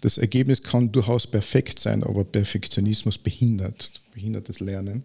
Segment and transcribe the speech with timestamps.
[0.00, 5.04] das Ergebnis kann durchaus perfekt sein, aber Perfektionismus behindert, behindert das Lernen.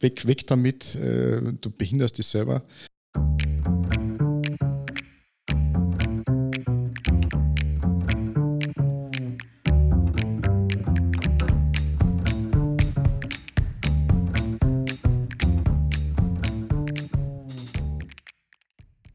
[0.00, 2.62] Weg, weg damit, äh, du behinderst dich selber.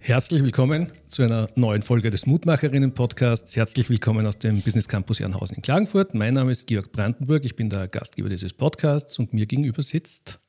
[0.09, 3.55] Herzlich willkommen zu einer neuen Folge des Mutmacherinnen-Podcasts.
[3.55, 6.15] Herzlich willkommen aus dem Business Campus Jernhausen in Klagenfurt.
[6.15, 10.39] Mein Name ist Georg Brandenburg, ich bin der Gastgeber dieses Podcasts und mir gegenüber sitzt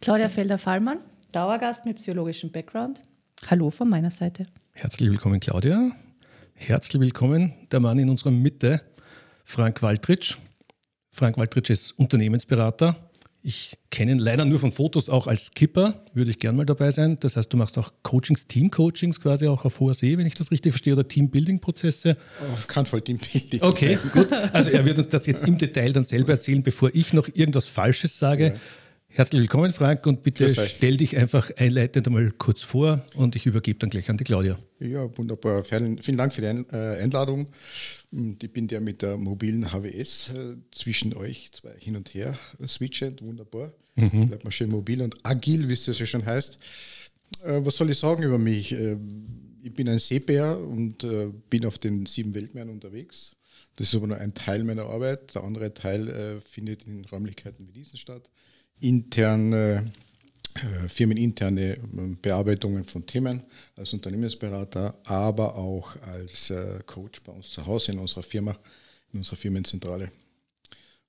[0.00, 1.00] Claudia Felder-Fallmann,
[1.32, 3.02] Dauergast mit psychologischem Background.
[3.46, 4.46] Hallo von meiner Seite.
[4.72, 5.90] Herzlich willkommen, Claudia.
[6.54, 8.80] Herzlich willkommen, der Mann in unserer Mitte,
[9.44, 10.38] Frank Waldritsch.
[11.10, 12.96] Frank Waldritsch ist Unternehmensberater,
[13.42, 16.90] ich kenne ihn leider nur von Fotos auch als Skipper, würde ich gern mal dabei
[16.90, 17.16] sein.
[17.20, 20.50] Das heißt, du machst auch Coachings, Team-Coachings quasi auch auf hoher See, wenn ich das
[20.50, 22.16] richtig verstehe, oder Team-Building-Prozesse.
[22.52, 23.62] Auf keinen Fall Team-Building.
[23.62, 24.28] Okay, gut.
[24.52, 27.66] Also er wird uns das jetzt im Detail dann selber erzählen, bevor ich noch irgendwas
[27.66, 28.46] Falsches sage.
[28.48, 28.54] Ja.
[29.12, 33.76] Herzlich willkommen, Frank, und bitte stell dich einfach einleitend einmal kurz vor und ich übergebe
[33.80, 34.56] dann gleich an die Claudia.
[34.78, 35.64] Ja, wunderbar.
[35.64, 37.48] Vielen, vielen Dank für die äh, Einladung.
[38.12, 43.22] Ich bin der mit der mobilen HWS äh, zwischen euch zwei hin und her switchend.
[43.22, 43.72] Wunderbar.
[43.94, 44.28] Mhm.
[44.28, 46.58] Bleibt mal schön mobil und agil, wie es ja schon heißt.
[47.44, 48.74] Äh, was soll ich sagen über mich?
[49.62, 51.06] Ich bin ein Seebär und
[51.50, 53.32] bin auf den sieben Weltmeeren unterwegs.
[53.76, 55.34] Das ist aber nur ein Teil meiner Arbeit.
[55.34, 58.30] Der andere Teil findet in Räumlichkeiten wie diesen statt
[58.80, 60.09] interne, äh,
[60.88, 63.42] firmeninterne ähm, Bearbeitungen von Themen
[63.76, 68.56] als Unternehmensberater, aber auch als äh, Coach bei uns zu Hause in unserer Firma,
[69.12, 70.10] in unserer Firmenzentrale.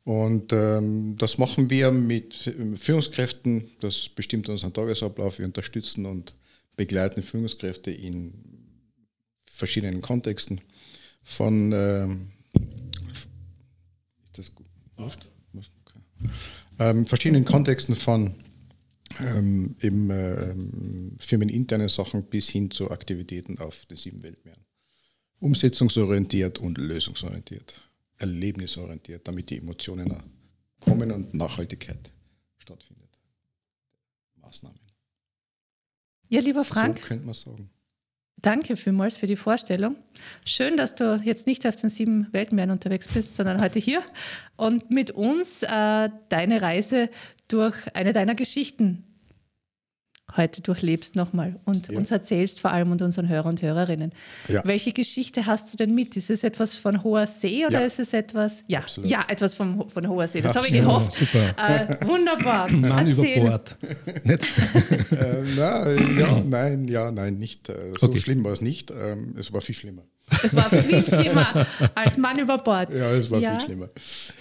[0.04, 5.40] Und ähm, das machen wir mit ähm, Führungskräften, das bestimmt unseren Tagesablauf.
[5.40, 6.34] Wir unterstützen und
[6.76, 8.34] begleiten Führungskräfte in
[9.46, 10.62] verschiedenen Kontexten.
[11.24, 12.32] Von ähm,
[14.24, 14.66] ist das gut?
[14.98, 15.28] Okay
[16.80, 18.34] ähm, verschiedenen Kontexten von
[19.20, 20.54] ähm, eben äh,
[21.20, 24.64] firmeninterne Sachen bis hin zu Aktivitäten auf den sieben Weltmeeren.
[25.40, 27.76] Umsetzungsorientiert und lösungsorientiert,
[28.18, 30.14] erlebnisorientiert, damit die Emotionen
[30.80, 32.12] kommen und Nachhaltigkeit
[32.60, 33.10] stattfindet.
[34.36, 34.80] Maßnahmen.
[36.30, 37.00] Ja, lieber Frank.
[37.00, 37.70] So könnte man sagen.
[38.42, 39.96] Danke vielmals für die Vorstellung.
[40.46, 44.04] Schön, dass du jetzt nicht auf den sieben Weltmeeren unterwegs bist, sondern heute hier
[44.56, 47.10] und mit uns äh, deine Reise
[47.48, 49.11] durch eine deiner Geschichten
[50.38, 51.98] heute durchlebst nochmal und ja.
[51.98, 54.12] uns erzählst, vor allem und unseren Hörer und Hörerinnen.
[54.48, 54.62] Ja.
[54.66, 56.16] Welche Geschichte hast du denn mit?
[56.18, 57.86] Ist es etwas von hoher See oder ja.
[57.86, 58.64] ist es etwas?
[58.68, 60.42] Ja, ja etwas vom, von hoher See.
[60.42, 61.14] Das habe ich gehofft.
[61.14, 61.56] Super.
[61.58, 62.72] Äh, wunderbar.
[62.72, 63.38] Mann Erzähl.
[63.38, 63.78] über Bord.
[64.26, 64.38] äh,
[65.56, 65.90] na,
[66.20, 67.70] ja, nein, ja, nein, nicht.
[67.70, 68.20] Äh, so okay.
[68.20, 68.92] schlimm war es nicht.
[68.92, 70.04] Ähm, es war viel schlimmer.
[70.44, 72.94] Es war viel schlimmer als Mann über Bord.
[72.94, 73.58] Ja, es war ja.
[73.58, 73.90] viel schlimmer.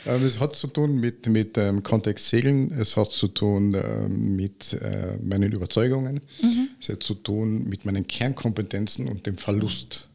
[0.06, 4.36] Ähm, es hat zu tun mit, mit ähm, Kontext Segeln, es hat zu tun ähm,
[4.36, 6.68] mit äh, meinen Überzeugungen, mhm.
[6.80, 10.08] es hat zu tun mit meinen Kernkompetenzen und dem Verlust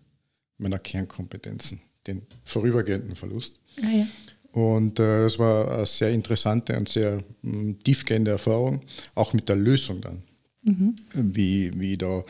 [0.57, 3.59] meiner Kernkompetenzen, den vorübergehenden Verlust.
[3.81, 4.07] Ah, ja.
[4.55, 8.81] Und äh, das war eine sehr interessante und sehr mh, mm, tiefgehende Erfahrung,
[9.13, 10.23] auch mit der Lösung dann.
[10.63, 10.95] Mhm.
[11.13, 12.23] Wie, wie da, äh,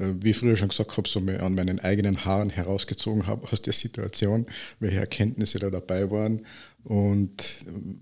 [0.00, 3.72] wie ich früher schon gesagt habe, so an meinen eigenen Haaren herausgezogen habe aus der
[3.72, 4.46] Situation,
[4.78, 6.46] welche Erkenntnisse da dabei waren
[6.84, 7.58] und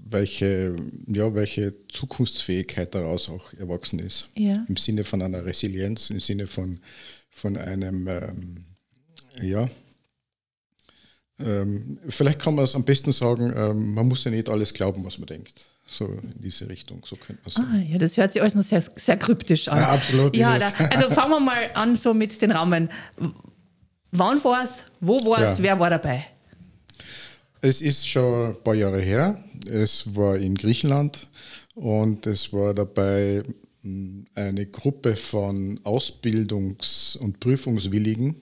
[0.08, 0.76] welche,
[1.06, 4.28] ja, welche Zukunftsfähigkeit daraus auch erwachsen ist.
[4.36, 4.64] Ja.
[4.68, 6.80] Im Sinne von einer Resilienz, im Sinne von,
[7.30, 8.64] von einem, ähm,
[9.42, 9.68] ja,
[11.40, 15.04] ähm, vielleicht kann man es am besten sagen, ähm, man muss ja nicht alles glauben,
[15.04, 15.66] was man denkt.
[15.90, 17.68] So in diese Richtung, so könnte man sagen.
[17.72, 19.78] Ah, ja, das hört sich alles noch sehr, sehr kryptisch an.
[19.78, 20.36] Ja, absolut.
[20.36, 22.90] Ja, da, also fangen wir mal an so mit den Rahmen.
[24.12, 25.64] Wann war es, wo war es, ja.
[25.64, 26.26] wer war dabei?
[27.62, 29.42] Es ist schon ein paar Jahre her.
[29.66, 31.26] Es war in Griechenland
[31.74, 33.42] und es war dabei
[33.80, 38.36] hm, eine Gruppe von Ausbildungs- und Prüfungswilligen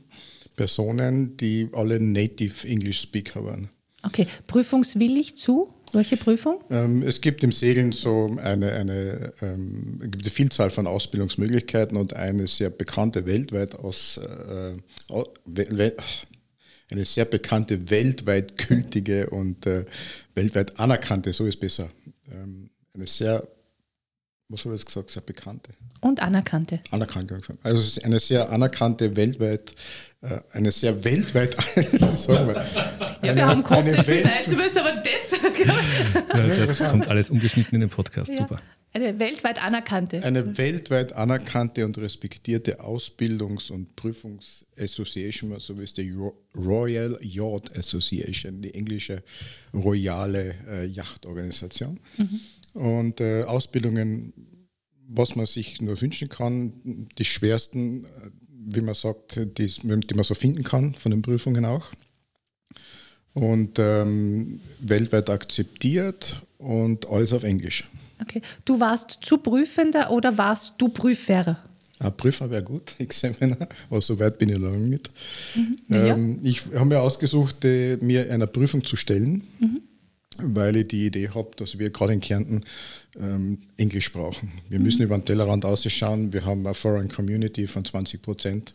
[0.57, 3.69] Personen, die alle Native English Speaker waren.
[4.03, 5.73] Okay, prüfungswillig zu?
[5.93, 6.61] Welche Prüfung?
[6.71, 12.15] Ähm, es gibt im Segeln so eine, eine, ähm, gibt eine Vielzahl von Ausbildungsmöglichkeiten und
[12.15, 14.73] eine sehr bekannte weltweit aus äh,
[16.89, 19.85] eine sehr bekannte weltweit gültige und äh,
[20.35, 21.89] weltweit anerkannte, so ist besser,
[22.33, 23.47] ähm, eine sehr
[24.49, 25.73] was habe ich jetzt gesagt, sehr bekannte.
[26.01, 26.79] Und anerkannte.
[26.91, 27.41] Anerkannte.
[27.65, 29.73] Also es ist eine sehr anerkannte weltweit,
[30.23, 31.57] äh, eine sehr weltweit,
[31.93, 32.55] sagen wir.
[32.55, 32.63] Ja,
[33.23, 35.36] eine, wir haben gehofft, Welt, zumindest aber das.
[35.67, 38.39] Das kommt alles umgeschnitten in den Podcast, ja.
[38.39, 38.61] super.
[38.93, 40.23] Eine weltweit anerkannte.
[40.23, 46.15] Eine weltweit anerkannte und respektierte Ausbildungs- und Prüfungsassociation, so wie es die
[46.57, 49.23] Royal Yacht Association, die englische
[49.75, 52.01] royale äh, Yachtorganisation.
[52.17, 52.41] Mhm.
[52.73, 54.33] Und äh, Ausbildungen,
[55.09, 58.09] was man sich nur wünschen kann, die schwersten, äh,
[58.49, 61.93] wie man sagt, die, die man so finden kann, von den Prüfungen auch
[63.37, 67.87] und ähm, weltweit akzeptiert und alles auf Englisch.
[68.21, 68.41] Okay.
[68.65, 71.59] Du warst zu Prüfender oder warst du Prüfer?
[71.99, 75.11] Ein Prüfer wäre gut, Examiner, aber so weit bin ich lange nicht.
[75.55, 75.77] Mhm.
[75.91, 76.51] Ähm, ja.
[76.51, 79.83] Ich habe mir ausgesucht, äh, mir einer Prüfung zu stellen, mhm.
[80.39, 82.63] weil ich die Idee habe, dass wir gerade in Kärnten
[83.21, 84.51] ähm, Englisch brauchen.
[84.71, 85.05] Wir müssen mhm.
[85.05, 86.33] über den Tellerrand ausschauen.
[86.33, 88.73] Wir haben eine Foreign Community von 20 Prozent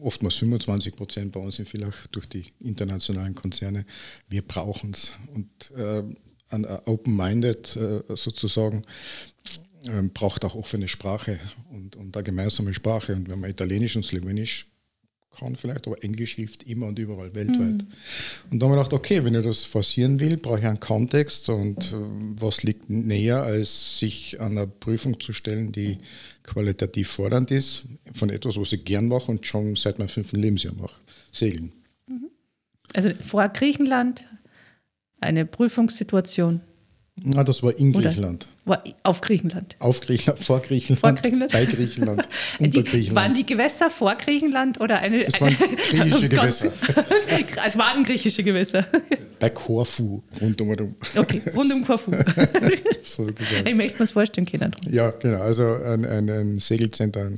[0.00, 3.84] oftmals 25 Prozent bei uns in Villach durch die internationalen Konzerne.
[4.28, 5.12] Wir brauchen es.
[5.34, 6.02] Und äh,
[6.50, 8.84] ein Open-Minded äh, sozusagen
[9.84, 11.38] äh, braucht auch offene Sprache
[11.70, 13.14] und, und eine gemeinsame Sprache.
[13.14, 14.71] Und wenn man Italienisch und Slowenisch
[15.38, 17.58] kann vielleicht, aber Englisch hilft immer und überall weltweit.
[17.58, 17.86] Mhm.
[18.50, 21.48] Und da haben wir gedacht, okay, wenn ich das forcieren will, brauche ich einen Kontext
[21.48, 21.96] und äh,
[22.38, 25.98] was liegt näher, als sich an einer Prüfung zu stellen, die
[26.42, 27.82] qualitativ fordernd ist,
[28.14, 31.00] von etwas, was ich gern mache und schon seit meinem fünften Lebensjahr mache,
[31.30, 31.72] Segeln.
[32.94, 34.28] Also vor Griechenland
[35.20, 36.60] eine Prüfungssituation
[37.20, 38.48] na, das war in Griechenland.
[38.64, 39.76] War auf Griechenland.
[39.80, 41.52] Auf Griechenland, vor Griechenland, vor Griechenland.
[41.52, 42.28] bei Griechenland,
[42.60, 43.26] unter die, Griechenland.
[43.26, 45.24] Waren die Gewässer vor Griechenland oder eine?
[45.24, 45.54] Es waren
[45.90, 46.72] griechische Gewässer.
[47.66, 48.86] es waren griechische Gewässer.
[49.38, 50.94] Bei Korfu, rundum.
[51.14, 52.12] Okay, rund um Korfu.
[53.02, 53.66] sozusagen.
[53.66, 54.74] Ich möchte mir das vorstellen können.
[54.88, 57.30] Ja, genau, also ein, ein, ein Segelcenter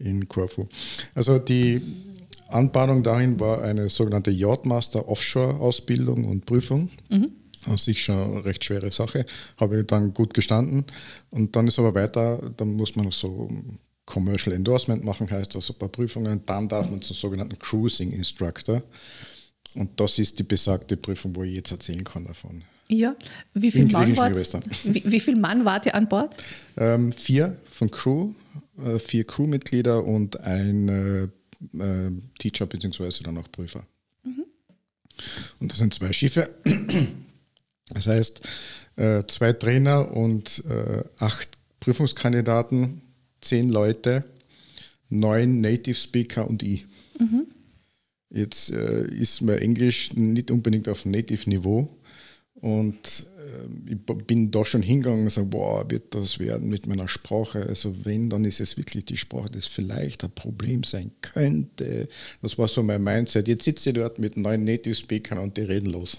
[0.00, 0.66] in Korfu.
[1.14, 1.80] Also die
[2.48, 6.90] Anbahnung dahin war eine sogenannte Yachtmaster Offshore Ausbildung und Prüfung.
[7.10, 9.24] Mhm an sich schon eine recht schwere Sache.
[9.56, 10.84] Habe ich dann gut gestanden.
[11.30, 13.48] Und dann ist aber weiter, dann muss man so
[14.06, 16.42] Commercial Endorsement machen, heißt also ein paar Prüfungen.
[16.46, 18.82] Dann darf man zum sogenannten Cruising Instructor.
[19.74, 22.64] Und das ist die besagte Prüfung, wo ich jetzt erzählen kann davon.
[22.88, 23.14] Ja,
[23.54, 26.34] wie viel, Mann wie, wie viel Mann wart ihr an Bord?
[26.76, 28.34] Ähm, vier von Crew,
[28.84, 31.22] äh, vier Crewmitglieder und ein äh,
[31.78, 32.10] äh,
[32.40, 33.22] Teacher bzw.
[33.22, 33.86] dann auch Prüfer.
[34.24, 34.44] Mhm.
[35.60, 36.52] Und das sind zwei Schiffe.
[37.94, 38.40] Das heißt,
[38.96, 41.48] äh, zwei Trainer und äh, acht
[41.80, 43.00] Prüfungskandidaten,
[43.40, 44.24] zehn Leute,
[45.08, 46.86] neun Native Speaker und ich.
[47.18, 47.46] Mhm.
[48.30, 51.88] Jetzt äh, ist mir Englisch nicht unbedingt auf Native-Niveau.
[52.54, 53.24] Und
[53.86, 53.96] ich
[54.26, 57.66] bin da schon hingegangen und gesagt, boah, wird das werden mit meiner Sprache?
[57.66, 62.08] Also wenn, dann ist es wirklich die Sprache, das vielleicht ein Problem sein könnte.
[62.42, 63.48] Das war so mein Mindset.
[63.48, 66.18] Jetzt sitze ich dort mit neun Native Speakern und die reden los.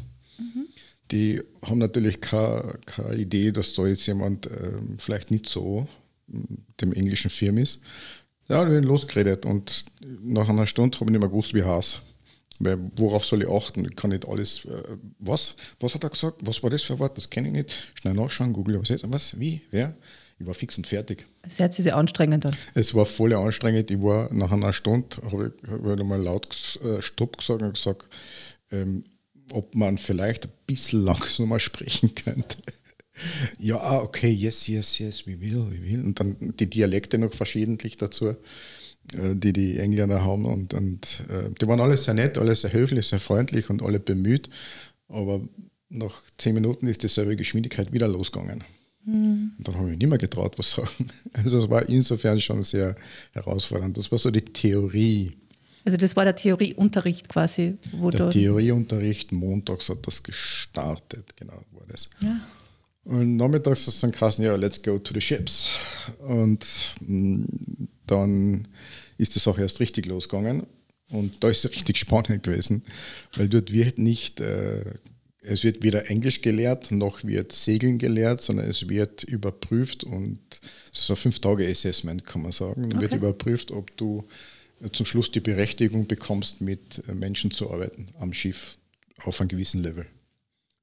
[1.10, 5.88] Die haben natürlich keine, keine Idee, dass da jetzt jemand äh, vielleicht nicht so
[6.28, 7.80] dem englischen Firm ist.
[8.48, 9.86] Ja, wir haben losgeredet und
[10.22, 11.98] nach einer Stunde habe ich nicht mehr gewusst, wie heiß.
[12.60, 13.86] Weil worauf soll ich achten?
[13.86, 14.66] Ich kann nicht alles.
[14.66, 14.84] Äh,
[15.20, 15.56] was?
[15.80, 16.38] Was hat er gesagt?
[16.42, 17.18] Was war das für ein Wort?
[17.18, 17.92] Das kenne ich nicht.
[17.96, 19.12] Schnell nachschauen, Google übersetzen.
[19.12, 19.40] Was?
[19.40, 19.62] Wie?
[19.72, 19.96] Wer?
[20.40, 21.26] Ich war fix und fertig.
[21.44, 22.56] Es hört sich sehr anstrengend an.
[22.74, 23.92] Es war voll anstrengend.
[23.92, 26.48] Ich war nach einer Stunde, habe ich, hab ich nochmal laut
[26.84, 28.08] äh, Stopp gesagt und gesagt,
[28.72, 29.04] ähm,
[29.54, 32.58] ob man vielleicht ein bisschen langsamer sprechen könnte.
[33.58, 36.04] ja, ah, okay, yes, yes, yes, we will, we will.
[36.04, 38.36] Und dann die Dialekte noch verschiedentlich dazu, äh,
[39.36, 40.46] die die Engländer haben.
[40.46, 44.00] Und, und äh, die waren alle sehr nett, alle sehr höflich, sehr freundlich und alle
[44.00, 44.50] bemüht.
[45.08, 45.42] Aber
[45.90, 48.64] nach zehn Minuten ist dieselbe Geschwindigkeit wieder losgegangen.
[49.06, 49.54] Mhm.
[49.58, 51.08] Und dann habe ich nicht mehr getraut, was sagen.
[51.34, 52.96] Also es war insofern schon sehr
[53.34, 53.98] herausfordernd.
[53.98, 55.38] Das war so die Theorie.
[55.84, 57.78] Also das war der Theorieunterricht quasi.
[57.94, 62.10] Wo der Theorieunterricht, montags hat das gestartet, genau war das.
[62.20, 62.40] Ja.
[63.04, 65.70] Und nachmittags ist dann krass, ja, let's go to the ships.
[66.20, 66.66] Und
[67.02, 67.44] mm,
[68.06, 68.68] dann
[69.18, 70.68] ist die Sache erst richtig losgegangen.
[71.10, 72.84] Und da ist es richtig spannend gewesen,
[73.36, 74.86] weil dort wird nicht, äh,
[75.42, 80.40] es wird weder Englisch gelehrt, noch wird Segeln gelehrt, sondern es wird überprüft und
[80.94, 82.84] es ist ein fünf Tage Assessment, kann man sagen.
[82.84, 83.02] Dann okay.
[83.02, 84.24] wird überprüft, ob du
[84.92, 88.78] zum Schluss die Berechtigung bekommst, mit Menschen zu arbeiten am Schiff
[89.24, 90.06] auf einem gewissen Level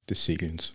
[0.09, 0.75] des Segelns.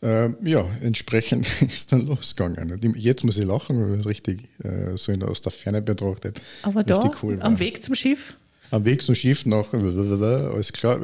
[0.00, 2.80] Ähm, ja, entsprechend ist dann losgegangen.
[2.96, 6.40] Jetzt muss ich lachen, weil es richtig äh, so aus der Ferne betrachtet.
[6.62, 8.34] Aber da, cool am Weg zum Schiff?
[8.70, 10.98] Am Weg zum Schiff nach, alles klar,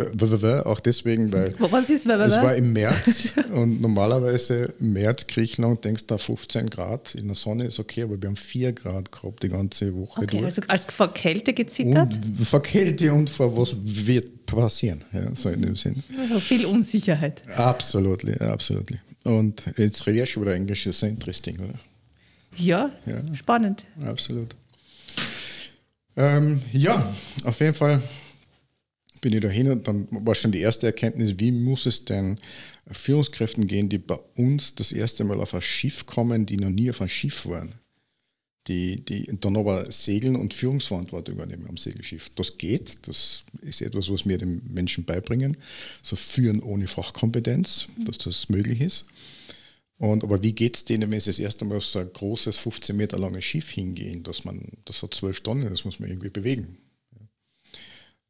[0.67, 6.07] auch deswegen, weil Was ist, es war im März und normalerweise im März Griechenland denkst
[6.07, 9.49] du, 15 Grad in der Sonne ist okay, aber wir haben 4 Grad gehabt die
[9.49, 10.45] ganze Woche okay, durch.
[10.45, 12.13] Also als vor Kälte gezittert?
[12.13, 16.03] Und vor Kälte und vor was wird passieren, ja, so in dem Sinn.
[16.19, 17.43] Also viel Unsicherheit.
[17.57, 18.89] Absolut, absolut.
[19.25, 21.75] Und jetzt rede ich schon wieder Englisch, ist sehr interesting, oder?
[22.57, 23.35] Ja, Ja.
[23.35, 23.85] spannend.
[24.05, 24.55] Absolut.
[26.17, 28.03] Ähm, ja, auf jeden Fall
[29.21, 32.39] bin ich dahin und dann war schon die erste Erkenntnis, wie muss es denn
[32.91, 36.91] Führungskräften gehen, die bei uns das erste Mal auf ein Schiff kommen, die noch nie
[36.91, 37.75] auf einem Schiff waren.
[38.67, 42.31] Die, die dann aber segeln und Führungsverantwortung übernehmen am Segelschiff.
[42.35, 45.59] Das geht, das ist etwas, was wir den Menschen beibringen.
[46.03, 49.05] So führen ohne Fachkompetenz, dass das möglich ist.
[50.05, 52.59] Und, aber wie geht es denen, wenn sie das erste Mal auf so ein großes,
[52.59, 54.23] 15 Meter langes Schiff hingehen?
[54.23, 56.77] Dass man, das hat 12 Tonnen, das muss man irgendwie bewegen.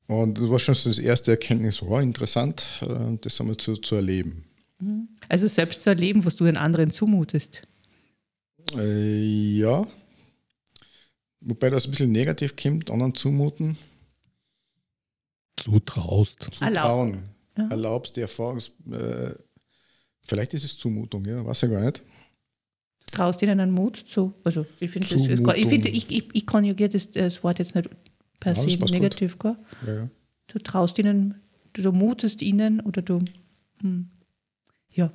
[0.07, 3.97] Und das war schon so das erste Erkenntnis, wow, interessant, äh, das einmal zu, zu
[3.97, 4.45] erleben.
[5.29, 7.63] Also selbst zu erleben, was du den anderen zumutest.
[8.77, 9.85] Äh, ja.
[11.41, 13.77] Wobei das ein bisschen negativ kommt, anderen zumuten.
[15.57, 16.45] Zutraust.
[16.53, 17.31] Zutrauen.
[17.59, 17.69] Ja.
[17.69, 18.71] Erlaubst die Erfahrungs...
[18.93, 19.35] Äh,
[20.25, 22.03] vielleicht ist es Zumutung, ja, weiß ich gar nicht.
[23.07, 24.35] Du traust ihnen einen Mut zu.
[24.45, 25.21] Also ich finde, das
[25.57, 27.89] ich, finde, ich, ich, ich konjugiere das, das Wort jetzt nicht
[28.41, 29.39] per Ja, das se passt negativ.
[29.39, 29.57] Gar.
[29.87, 30.11] Ja, ja.
[30.49, 31.35] Du traust ihnen,
[31.73, 33.21] du, du mutest ihnen oder du.
[33.81, 34.09] Hm.
[34.91, 35.13] Ja.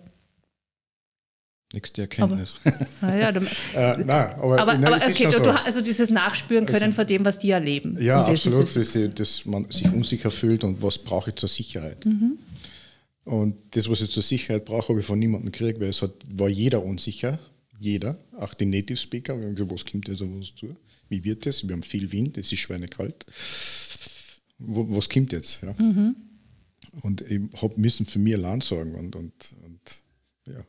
[1.72, 2.56] Nächste Erkenntnis.
[3.02, 3.42] Ah, ja, du,
[3.76, 5.50] äh, nein, aber, aber, nein, aber okay, du, so.
[5.52, 7.96] also dieses Nachspüren können von dem, was die erleben.
[8.02, 11.48] Ja, das absolut, Ist dass, dass man sich unsicher fühlt und was brauche ich zur
[11.48, 12.04] Sicherheit.
[12.08, 12.40] Mhm.
[13.30, 16.14] Und das, was ich zur Sicherheit brauche, habe ich von niemandem gekriegt, weil es hat,
[16.32, 17.38] war jeder unsicher,
[17.80, 20.74] jeder, auch die Native Speaker, wir haben gesagt, was kommt jetzt auf uns zu?
[21.10, 21.64] Wie wird es?
[21.68, 23.28] Wir haben viel Wind, es ist schweinekalt.
[24.58, 25.60] Was kommt jetzt?
[25.62, 25.76] Ja?
[25.78, 26.16] Mhm.
[27.04, 30.02] Und ich habe müssen für mich allein sorgen und, und, und
[30.48, 30.66] ja.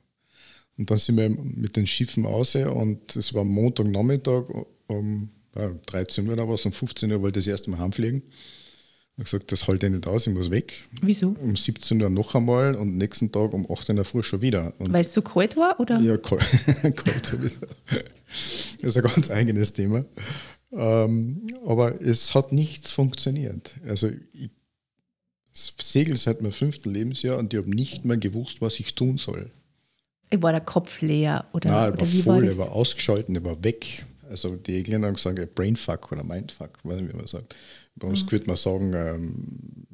[0.76, 4.44] Und dann sind wir mit den Schiffen aus und es war Montagnachmittag
[4.86, 8.22] um ja, 13 Uhr oder was, um 15 Uhr wollte ich das erste Mal heimfliegen.
[9.20, 10.82] Ich habe gesagt, das halte ich nicht aus, ich muss weg.
[11.02, 11.34] Wieso?
[11.40, 14.40] Um 17 Uhr noch einmal und nächsten Tag um 8 Uhr in der Früh schon
[14.40, 14.72] wieder.
[14.78, 15.78] Weil es so kalt war?
[15.78, 16.00] Oder?
[16.00, 16.42] ja, kalt.
[16.96, 17.36] kalt.
[18.80, 20.06] Das ist ein ganz eigenes Thema.
[20.72, 23.74] Ähm, aber es hat nichts funktioniert.
[23.86, 24.50] Also ich
[25.52, 29.50] segel seit meinem fünften Lebensjahr und ich habe nicht mehr gewusst, was ich tun soll.
[30.34, 31.44] War der Kopf leer?
[31.52, 32.58] Oder, Nein, ich oder war voll, war ich das?
[32.58, 34.06] war ausgeschaltet, ich war weg.
[34.30, 37.54] Also die Engländer haben gesagt, Brainfuck oder Mindfuck, weiß nicht, wie man sagt.
[38.00, 39.86] Bei uns würde man sagen, ähm,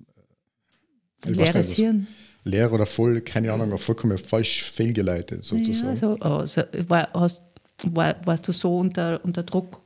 [1.27, 2.07] Leeres Hirn.
[2.45, 5.89] leer oder voll, keine Ahnung, vollkommen falsch fehlgeleitet sozusagen.
[5.89, 7.43] Ja, so, oh, so, war, hast,
[7.83, 9.81] war, warst du so unter, unter Druck?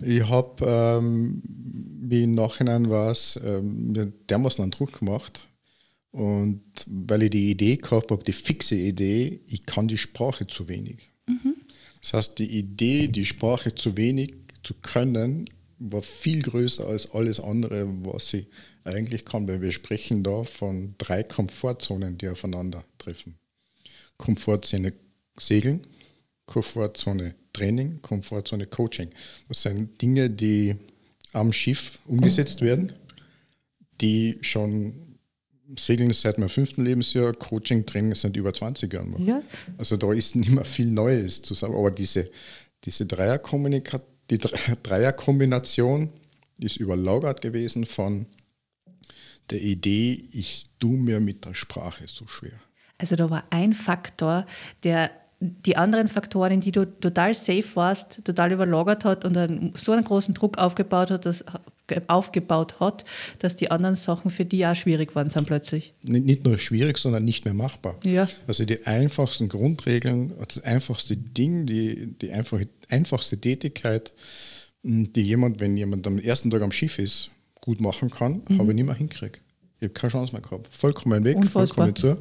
[0.00, 1.40] Ich habe, ähm,
[2.02, 5.46] wie im Nachhinein war es, ähm, mir dermaßen einen Druck gemacht.
[6.10, 10.68] Und weil ich die Idee gehabt habe, die fixe Idee, ich kann die Sprache zu
[10.68, 11.10] wenig.
[12.00, 15.46] Das heißt, die Idee, die Sprache zu wenig zu können,
[15.78, 18.46] war viel größer als alles andere, was ich
[18.84, 23.36] eigentlich kann, weil wir sprechen da von drei Komfortzonen, die aufeinandertreffen.
[24.16, 24.92] Komfortzone
[25.38, 25.86] Segeln,
[26.46, 29.10] Komfortzone Training, Komfortzone Coaching.
[29.48, 30.76] Das sind Dinge, die
[31.32, 32.92] am Schiff umgesetzt werden,
[34.00, 34.94] die schon
[35.78, 39.24] Segeln seit meinem fünften Lebensjahr, Coaching, Training seit über 20 Jahren.
[39.24, 39.42] Ja.
[39.78, 41.74] Also da ist nicht mehr viel Neues zusammen.
[41.74, 42.30] Aber diese,
[42.84, 44.00] diese Dreierkommunika
[44.30, 46.10] die Dre- Dreierkombination
[46.58, 48.26] ist überlagert gewesen von
[49.50, 52.58] der Idee, ich tue mir mit der Sprache so schwer.
[52.96, 54.46] Also da war ein Faktor,
[54.82, 59.72] der die anderen Faktoren, in die du total safe warst, total überlagert hat und einen,
[59.76, 61.44] so einen großen Druck aufgebaut hat, dass,
[62.06, 63.04] aufgebaut hat,
[63.38, 65.94] dass die anderen Sachen für die auch schwierig waren sind plötzlich.
[66.02, 67.96] Nicht nur schwierig, sondern nicht mehr machbar.
[68.04, 68.28] Ja.
[68.46, 74.12] Also die einfachsten Grundregeln, das einfachste Ding, die, die einfache, einfachste Tätigkeit,
[74.82, 78.70] mh, die jemand, wenn jemand am ersten Tag am Schiff ist, gut machen kann, habe
[78.70, 79.40] ich nicht mehr hingekriegt.
[79.78, 80.72] Ich habe keine Chance mehr gehabt.
[80.72, 81.66] Vollkommen weg, Unfassbar.
[81.66, 82.18] vollkommen zu.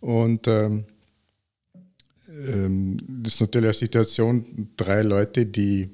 [0.00, 0.84] Und ähm,
[2.28, 5.90] ähm, das ist natürlich eine Situation, drei Leute, die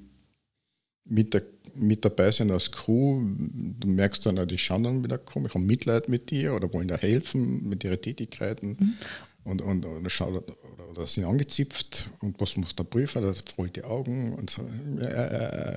[1.04, 1.42] mit, der,
[1.78, 5.66] mit dabei sind als Crew, du merkst dann, auch, die schauen dann wieder komisch, haben
[5.66, 8.96] Mitleid mit dir oder wollen dir helfen mit ihren Tätigkeiten
[9.44, 13.76] und, und, und schauen, oder, oder sind angezipft und was muss der Prüfer, der rollt
[13.76, 14.62] die Augen und so.
[14.98, 15.04] Äh,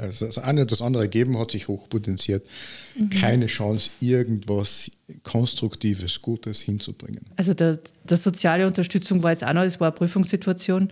[0.01, 2.45] also das eine das andere geben hat sich hochpotenziert.
[3.11, 4.89] Keine Chance, irgendwas
[5.23, 7.25] Konstruktives, Gutes hinzubringen.
[7.35, 10.91] Also der, der soziale Unterstützung war jetzt auch noch, es war eine Prüfungssituation.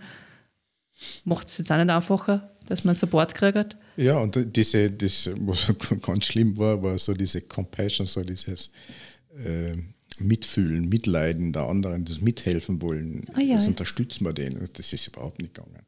[1.24, 3.76] Macht es jetzt auch nicht einfacher, dass man Support kriegt?
[3.98, 8.70] Ja, und diese, das, was ganz schlimm war, war so diese Compassion, so dieses
[9.44, 9.76] äh,
[10.20, 13.56] Mitfühlen, Mitleiden der anderen, das Mithelfen wollen, Ah ja.
[13.56, 14.56] das unterstützen wir den.
[14.72, 15.82] Das ist überhaupt nicht gegangen.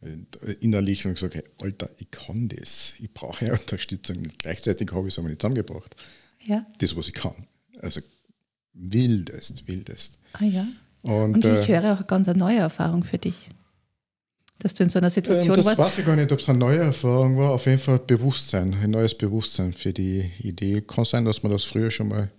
[0.00, 4.22] Und innerlich habe ich gesagt, hey, Alter, ich kann das, ich brauche ja Unterstützung.
[4.38, 5.96] Gleichzeitig habe ich es aber nicht zusammengebracht.
[6.44, 6.66] Ja.
[6.78, 7.46] Das, was ich kann.
[7.80, 8.02] Also
[8.74, 10.18] wildest, wildest.
[10.34, 10.66] Ah ja.
[11.02, 13.48] Und, und ich äh, höre auch ganz eine neue Erfahrung für dich.
[14.58, 15.78] Dass du in so einer Situation ähm, das warst.
[15.78, 17.50] Das weiß ich gar nicht, ob es eine neue Erfahrung war.
[17.50, 20.80] Auf jeden Fall Bewusstsein, ein neues Bewusstsein für die Idee.
[20.80, 22.30] Kann sein, dass man das früher schon mal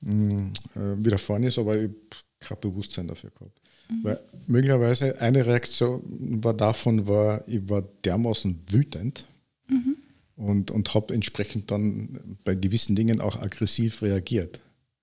[0.00, 1.94] mh, hm, äh, widerfahren ist, aber ich habe
[2.38, 3.60] kein Bewusstsein dafür gehabt.
[3.88, 4.04] Mhm.
[4.04, 6.02] Weil möglicherweise eine Reaktion
[6.42, 9.26] war davon, war, ich war dermaßen wütend
[9.68, 9.96] mhm.
[10.36, 14.60] und, und habe entsprechend dann bei gewissen Dingen auch aggressiv reagiert.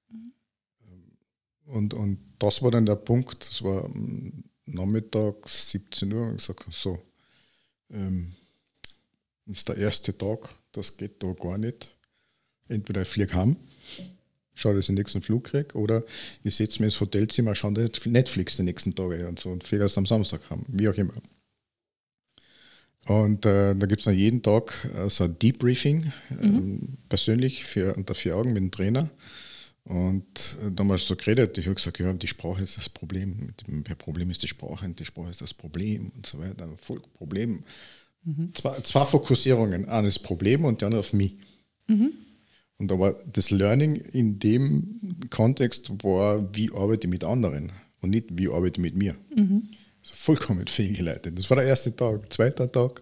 [0.09, 0.31] Mhm.
[1.65, 3.89] Und, und das war dann der Punkt, das war
[4.65, 7.01] nachmittags 17 Uhr und gesagt, so,
[7.91, 8.31] ähm,
[9.45, 11.91] ist der erste Tag, das geht da gar nicht.
[12.69, 13.57] Entweder ich fliege heim,
[14.53, 16.03] schaue, dass ich den nächsten Flug kriege, oder
[16.43, 17.73] ich setze mich ins Hotelzimmer, schaue
[18.05, 21.13] Netflix den nächsten Tag und so und fliege erst am Samstag heim, wie auch immer.
[23.07, 26.97] Und äh, da gibt es dann jeden Tag äh, so ein Debriefing, mhm.
[27.09, 29.09] persönlich für, unter vier Augen mit dem Trainer.
[29.85, 33.53] Und äh, damals so geredet, ich habe gesagt, ja, die Sprache ist das Problem.
[33.83, 36.69] Das Problem ist die Sprache und die Sprache ist das Problem und so weiter.
[36.77, 37.63] Voll Problem.
[38.23, 38.53] Mhm.
[38.53, 39.87] Zwei, zwei Fokussierungen.
[39.89, 41.35] Eine ist Problem und die andere auf mich.
[41.87, 42.13] Mhm.
[42.77, 44.99] Und aber das Learning in dem
[45.29, 47.71] Kontext war, wie arbeite ich mit anderen
[48.01, 49.15] und nicht, wie arbeite ich mit mir.
[49.35, 49.69] Mhm.
[50.01, 51.37] Also vollkommen fehlgeleitet.
[51.37, 52.31] Das war der erste Tag.
[52.31, 53.01] Zweiter Tag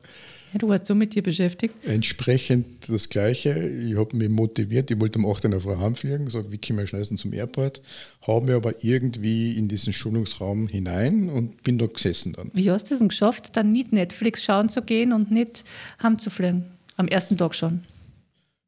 [0.53, 1.73] ja, du warst so mit dir beschäftigt?
[1.85, 3.57] Entsprechend das Gleiche.
[3.57, 4.91] Ich habe mich motiviert.
[4.91, 7.81] Ich wollte um 8 Uhr heimfliegen, gesagt, wie komme ich schnellstens zum Airport.
[8.27, 12.51] Habe mich aber irgendwie in diesen Schulungsraum hinein und bin da gesessen dann.
[12.53, 15.63] Wie hast du es denn geschafft, dann nicht Netflix schauen zu gehen und nicht
[16.03, 16.65] heimzufliegen?
[16.97, 17.81] Am ersten Tag schon?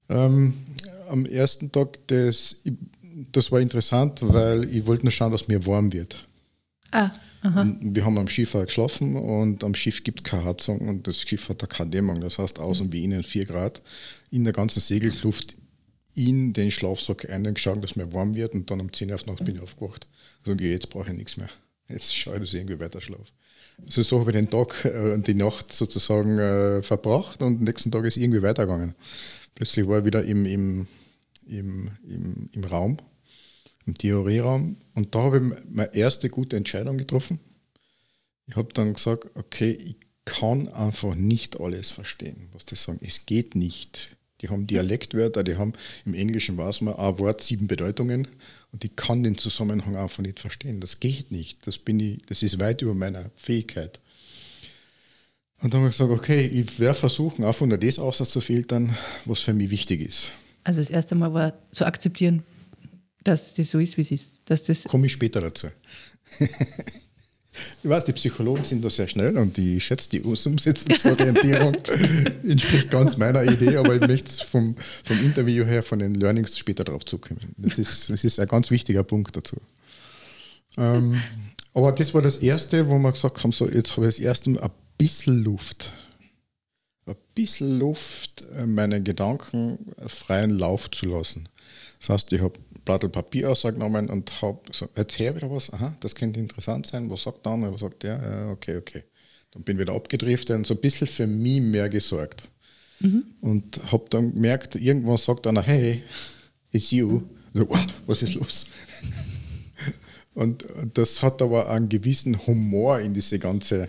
[0.09, 0.53] Ähm,
[1.09, 2.55] am ersten Tag, das,
[3.31, 6.25] das war interessant, weil ich wollte nur schauen, dass mir warm wird.
[6.91, 7.11] Ah.
[7.43, 11.49] Wir haben am Schiff geschlafen und am Schiff gibt es keine Heizung und das Schiff
[11.49, 12.21] hat da keine Dämmung.
[12.21, 13.81] Das heißt, außen wie innen 4 Grad.
[14.31, 15.55] In der ganzen Segelkluft
[16.15, 19.43] in den Schlafsack eingeschaut, dass mir warm wird und dann um 10 Uhr auf Nacht
[19.43, 20.07] bin ich aufgewacht.
[20.45, 21.49] Also jetzt brauche ich nichts mehr.
[21.89, 23.25] Jetzt schaue ich, dass ich irgendwie weiter schlafe.
[23.85, 27.63] Also so habe ich den Tag und äh, die Nacht sozusagen äh, verbracht und am
[27.63, 28.95] nächsten Tag ist irgendwie weitergegangen.
[29.55, 30.87] Plötzlich war ich wieder im, im,
[31.47, 32.97] im, im, im Raum
[33.85, 34.77] im Theorieraum.
[34.95, 37.39] Und da habe ich meine erste gute Entscheidung getroffen.
[38.47, 42.99] Ich habe dann gesagt, okay, ich kann einfach nicht alles verstehen, was die sagen.
[43.01, 44.15] Es geht nicht.
[44.41, 45.73] Die haben Dialektwörter, die haben
[46.05, 48.27] im Englischen weiß man ein Wort, sieben Bedeutungen
[48.73, 50.81] und ich kann den Zusammenhang einfach nicht verstehen.
[50.81, 51.65] Das geht nicht.
[51.65, 54.01] Das, bin ich, das ist weit über meiner Fähigkeit.
[55.61, 58.93] Und dann habe ich gesagt, okay, ich werde versuchen, einfach nur das auszufiltern,
[59.23, 60.29] was für mich wichtig ist.
[60.65, 62.43] Also das erste Mal war zu akzeptieren,
[63.23, 64.35] dass das so ist, wie es ist.
[64.45, 65.67] Dass das Komme ich später dazu.
[66.39, 71.75] ich weiß, die Psychologen sind da sehr schnell und ich schätze die Umsetzungsorientierung
[72.43, 76.83] entspricht ganz meiner Idee, aber ich möchte vom, vom Interview her, von den Learnings später
[76.83, 77.39] darauf zukommen.
[77.57, 79.57] Das ist, das ist ein ganz wichtiger Punkt dazu.
[80.77, 81.21] Ähm,
[81.73, 84.49] aber das war das Erste, wo wir gesagt haben, so jetzt habe ich das erste
[84.49, 85.91] Mal ein bisschen Luft.
[87.05, 91.49] Ein bisschen Luft, äh, meinen Gedanken freien Lauf zu lassen.
[92.03, 96.13] Das heißt, ich habe Blatt Papier ausgenommen und habe so, erzähl wieder was, aha, das
[96.13, 99.03] könnte interessant sein, was sagt der andere, was sagt der, ja, okay, okay.
[99.51, 102.49] Dann bin ich wieder abgedriftet und so ein bisschen für mich mehr gesorgt.
[102.99, 103.23] Mhm.
[103.39, 106.03] Und habe dann gemerkt, irgendwann sagt einer, hey,
[106.71, 107.21] it's you.
[107.53, 108.65] So, wow, was ist los?
[110.33, 113.87] und das hat aber einen gewissen Humor in diese ganze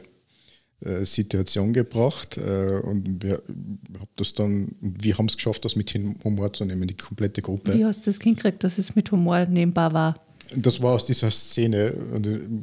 [1.04, 3.42] Situation gebracht äh, und wir
[3.98, 5.94] haben das dann, wir haben es geschafft, das mit
[6.24, 7.74] Humor zu nehmen, die komplette Gruppe.
[7.74, 10.14] Wie hast du das hingekriegt, dass es mit Humor nehmbar war?
[10.56, 11.94] Das war aus dieser Szene,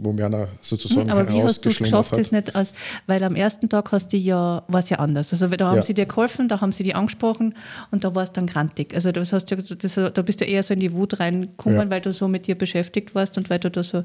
[0.01, 2.19] wo mir einer sozusagen hm, Aber wie hast du es geschafft, hat.
[2.19, 2.73] das nicht aus,
[3.07, 5.31] weil am ersten Tag hast du ja, war es ja anders.
[5.31, 5.83] Also da haben ja.
[5.83, 7.55] sie dir geholfen, da haben sie dich angesprochen
[7.91, 8.93] und da war es dann grantig.
[8.93, 11.89] Also das hast du, das, da bist du eher so in die Wut reingekommen, ja.
[11.89, 14.03] weil du so mit dir beschäftigt warst und weil du da so,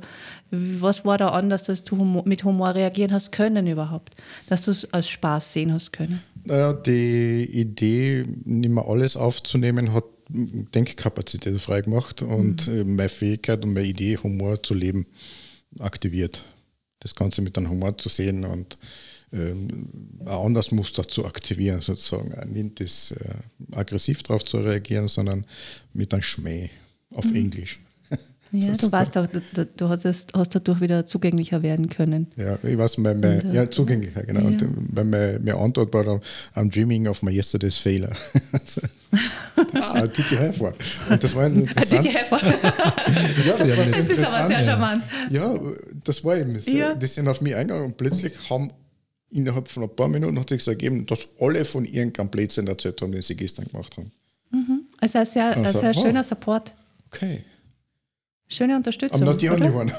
[0.50, 4.14] was war da anders, dass du mit Humor reagieren hast können überhaupt?
[4.48, 6.22] Dass du es als Spaß sehen hast können?
[6.44, 12.96] Naja, die Idee, nicht mehr alles aufzunehmen, hat Denkkapazität freigemacht und mhm.
[12.96, 15.06] meine Fähigkeit und meine Idee, Humor zu leben,
[15.78, 16.44] aktiviert.
[17.00, 18.78] Das Ganze mit einem Humor zu sehen und
[19.32, 19.88] ähm,
[20.20, 22.52] ein anderes Muster zu aktivieren, sozusagen.
[22.52, 25.44] Nicht das äh, aggressiv darauf zu reagieren, sondern
[25.92, 26.70] mit einem Schmäh
[27.14, 27.36] auf mhm.
[27.36, 27.80] Englisch.
[28.52, 32.28] Ja, du weißt auch, du, du hast, hast, dadurch wieder zugänglicher werden können.
[32.36, 34.40] Ja, ich weiß, mein, mein, Und, ja, zugänglicher, genau.
[34.40, 34.46] Ja.
[34.46, 36.20] Und meine, meine Antwort war
[36.54, 38.12] I'm dreaming of my yesterday's failure.
[39.74, 40.74] ah, did you have one?
[41.10, 42.04] Und das war interessant.
[42.04, 42.54] Did you have one?
[43.46, 44.18] ja, das, das war so interessant.
[44.18, 45.02] Ist aber sehr charmant.
[45.30, 45.60] Ja,
[46.04, 46.94] das war eben, ja.
[46.94, 48.70] die sind auf mich eingegangen und plötzlich haben
[49.30, 53.12] innerhalb von ein paar Minuten hat sich ergeben, dass alle von ihren Blödsinn erzählt haben,
[53.12, 54.12] den sie gestern gemacht haben.
[54.50, 54.82] Mhm.
[54.98, 56.72] Also ein sehr, also, ein sehr schöner Support.
[57.08, 57.44] Okay.
[58.48, 59.22] Schöne Unterstützung.
[59.22, 59.76] I'm not the only oder?
[59.76, 59.92] one.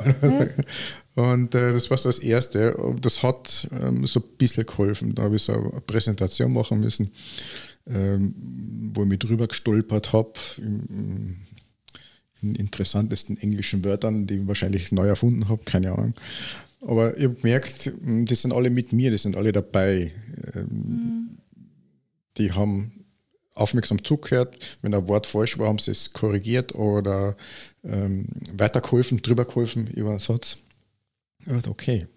[1.16, 1.24] Ja.
[1.32, 2.76] Und äh, das war so das Erste.
[3.02, 5.16] Das hat ähm, so ein bisschen geholfen.
[5.16, 7.12] Da habe ich so eine Präsentation machen müssen,
[7.88, 10.34] ähm, wo ich mich drüber gestolpert habe.
[10.58, 11.38] In,
[12.42, 16.14] in interessantesten englischen Wörtern, die ich wahrscheinlich neu erfunden habe, keine Ahnung.
[16.82, 20.12] Aber ich habe gemerkt, mh, die sind alle mit mir, die sind alle dabei.
[20.54, 21.38] Ähm,
[22.38, 22.97] Die haben
[23.58, 24.78] aufmerksam zugehört.
[24.82, 27.36] Wenn ein Wort falsch war, haben sie es korrigiert oder
[27.84, 30.58] ähm, weitergeholfen, drüber geholfen über einen Satz.
[31.46, 32.08] Dachte, okay,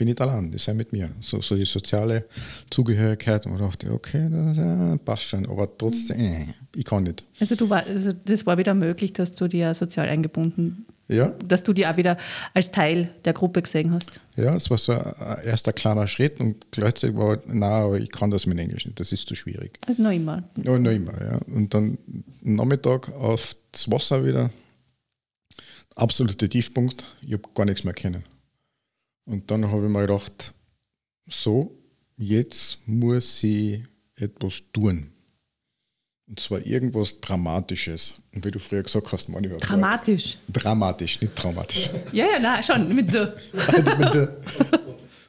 [0.00, 1.10] bin nicht allein, die sind mit mir.
[1.20, 2.24] So, so die soziale
[2.70, 3.44] Zugehörigkeit.
[3.44, 7.22] Und dachte, okay, das ja, passt schon, aber trotzdem, äh, ich kann nicht.
[7.38, 11.64] Also du war, also das war wieder möglich, dass du dir sozial eingebunden, Ja, dass
[11.64, 12.16] du dir auch wieder
[12.54, 14.20] als Teil der Gruppe gesehen hast.
[14.36, 18.10] ja, es war so ein erster kleiner Schritt und gleichzeitig war, halt, nein, aber ich
[18.10, 19.78] kann das mit Englisch nicht, das ist zu schwierig.
[19.86, 20.44] Also noch immer.
[20.62, 21.38] Ja, noch immer, ja.
[21.52, 21.98] Und dann
[22.44, 24.50] am Nachmittag auf das Wasser wieder.
[25.96, 27.04] Absoluter Tiefpunkt.
[27.26, 28.22] Ich habe gar nichts mehr kennen.
[29.24, 30.52] Und dann habe ich mir gedacht,
[31.28, 31.76] so,
[32.16, 33.82] jetzt muss ich
[34.14, 35.10] etwas tun.
[36.30, 38.14] Und zwar irgendwas Dramatisches.
[38.32, 40.38] Und wie du früher gesagt hast, man, ich Dramatisch.
[40.48, 41.90] Dramatisch, nicht traumatisch.
[42.12, 42.94] Ja, ja, nein, schon.
[42.94, 43.18] Mit so.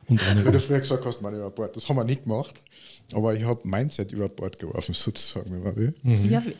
[0.07, 1.75] Und ohne Wie du früher gesagt hast, man, über Bord.
[1.75, 2.61] Das haben wir nicht gemacht.
[3.13, 5.95] Aber ich habe Mindset über Bord geworfen, sozusagen, wenn man will.
[6.29, 6.55] Ja, wie-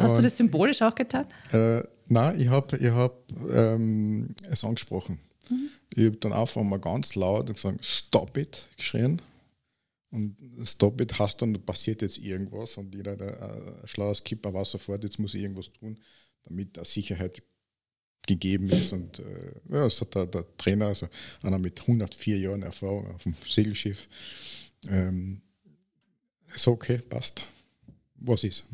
[0.00, 1.26] hast du das symbolisch auch getan?
[1.52, 3.14] Äh, nein, ich habe ich hab,
[3.52, 5.20] ähm, es angesprochen.
[5.94, 9.22] Ich habe dann einfach mal ganz laut gesagt, stop it, geschrien.
[10.14, 14.54] Und stop it dann, da passiert jetzt irgendwas und jeder, der äh, ein schlauer Skipper
[14.54, 15.98] war sofort, jetzt muss ich irgendwas tun,
[16.44, 17.42] damit eine Sicherheit
[18.24, 18.92] gegeben ist.
[18.92, 21.08] Und äh, ja, das hat der, der Trainer, also
[21.42, 24.06] einer mit 104 Jahren Erfahrung auf dem Segelschiff,
[24.88, 25.40] ähm,
[26.54, 27.46] so okay, passt.
[28.14, 28.64] Was ist?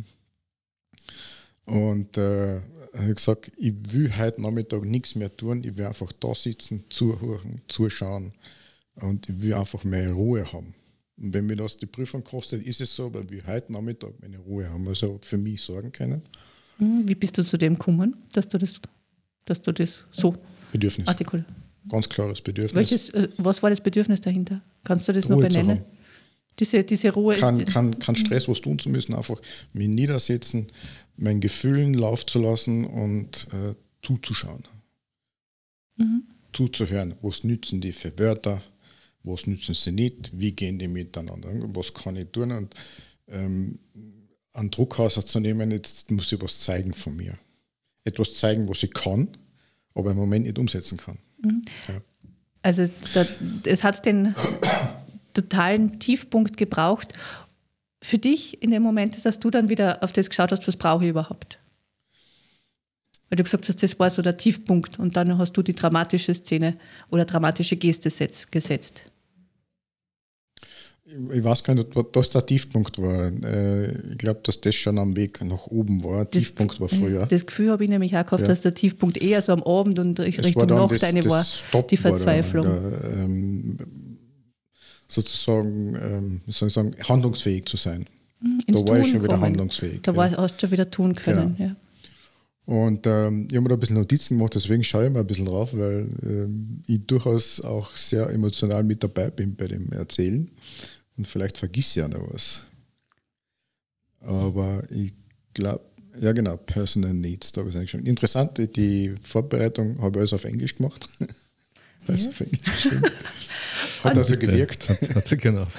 [1.64, 2.61] Und äh,
[2.92, 7.62] habe gesagt, ich will heute Nachmittag nichts mehr tun, ich will einfach da sitzen, zuhören,
[7.66, 8.35] zuschauen
[8.96, 10.74] und ich will einfach mehr Ruhe haben.
[11.20, 14.38] Und wenn mir das die Prüfung kostet, ist es so, weil wir heute Nachmittag meine
[14.38, 16.22] Ruhe haben, also für mich sorgen können.
[16.78, 18.80] Hm, Wie bist du zu dem gekommen, dass du das,
[19.44, 20.35] dass du das so
[20.72, 21.50] Bedürfnis, artikulierst?
[21.88, 22.74] ganz klares Bedürfnis.
[22.74, 24.62] Welches, äh, was war das Bedürfnis dahinter?
[24.85, 25.85] Kannst du das noch Ruhe zu benennen?
[26.59, 27.72] Diese, diese Ruhe Kein, ist.
[27.72, 29.40] kein, kein Stress, was tun zu müssen, einfach
[29.72, 30.66] mich niedersetzen,
[31.16, 34.64] meinen Gefühlen Lauf zu lassen und äh, zuzuschauen.
[35.96, 36.22] Mhm.
[36.52, 38.62] zuzuhören, was nützen die für Wörter,
[39.22, 42.74] was nützen sie nicht, wie gehen die miteinander, was kann ich tun und
[43.28, 43.78] ähm,
[44.52, 47.38] einen Druck auszunehmen, jetzt muss ich was zeigen von mir.
[48.04, 49.28] Etwas zeigen, was ich kann,
[49.94, 51.18] aber im Moment nicht umsetzen kann.
[51.88, 52.00] Ja.
[52.62, 53.26] Also da,
[53.64, 54.35] es hat den
[55.35, 57.14] totalen Tiefpunkt gebraucht
[58.02, 61.04] für dich in dem Moment, dass du dann wieder auf das geschaut hast, was brauche
[61.04, 61.59] ich überhaupt?
[63.28, 66.35] Weil du gesagt hast, das war so der Tiefpunkt und dann hast du die dramatische
[66.35, 66.76] Szene
[67.11, 69.04] oder dramatische Geste setz, gesetzt.
[71.12, 73.27] Ich ich weiß gar nicht, was das der Tiefpunkt war.
[73.44, 76.25] Äh, Ich glaube, dass das schon am Weg nach oben war.
[76.25, 77.27] Das- Tiefpunkt war früher.
[77.27, 78.46] Das Gefühl habe ich nämlich auch gehabt, Ja.
[78.49, 82.11] dass der Tiefpunkt eher so am Abend und Richtung Nacht eine war, Stop die war
[82.12, 82.64] da, Verzweiflung.
[82.64, 83.77] da, ähm,
[85.09, 88.07] sozusagen, ähm, soll ich sagen, handlungsfähig zu sein.
[88.66, 89.42] ins da war ich Tun schon wieder kommen.
[89.44, 90.01] handlungsfähig.
[90.03, 90.16] Da ja.
[90.16, 91.57] war, hast du schon wieder tun können.
[91.59, 91.77] Ja.
[92.66, 95.27] Und ähm, ich habe mir da ein bisschen Notizen gemacht, deswegen schaue ich mal ein
[95.27, 100.49] bisschen drauf, weil ähm, ich durchaus auch sehr emotional mit dabei bin bei dem Erzählen.
[101.16, 102.62] Und vielleicht vergiss ja noch was.
[104.20, 105.14] Aber ich
[105.55, 105.85] glaube,
[106.20, 108.05] ja genau, Personal Needs, da habe ich eigentlich schon.
[108.07, 111.09] Interessant, die- Vorbereitung habe ich alles auf Englisch gemacht.
[112.07, 112.31] Alles Ja.
[112.31, 112.88] auf Englisch.
[114.03, 114.88] Hat also gewirkt.
[114.88, 115.66] Hat, hat, genau.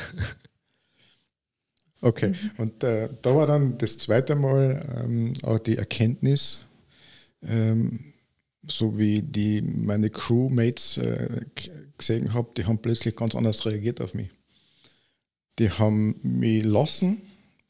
[2.03, 6.57] Okay, und äh, da war dann das zweite Mal ähm, auch die Erkenntnis,
[7.43, 8.13] ähm,
[8.67, 11.41] so wie die meine Crewmates äh,
[11.97, 14.29] gesehen habe, die haben plötzlich ganz anders reagiert auf mich.
[15.61, 17.21] Die haben mich lassen,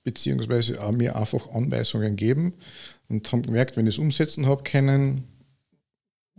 [0.06, 2.54] beziehungsweise auch mir einfach Anweisungen gegeben
[3.10, 5.26] und haben gemerkt, wenn ich es umsetzen habe können,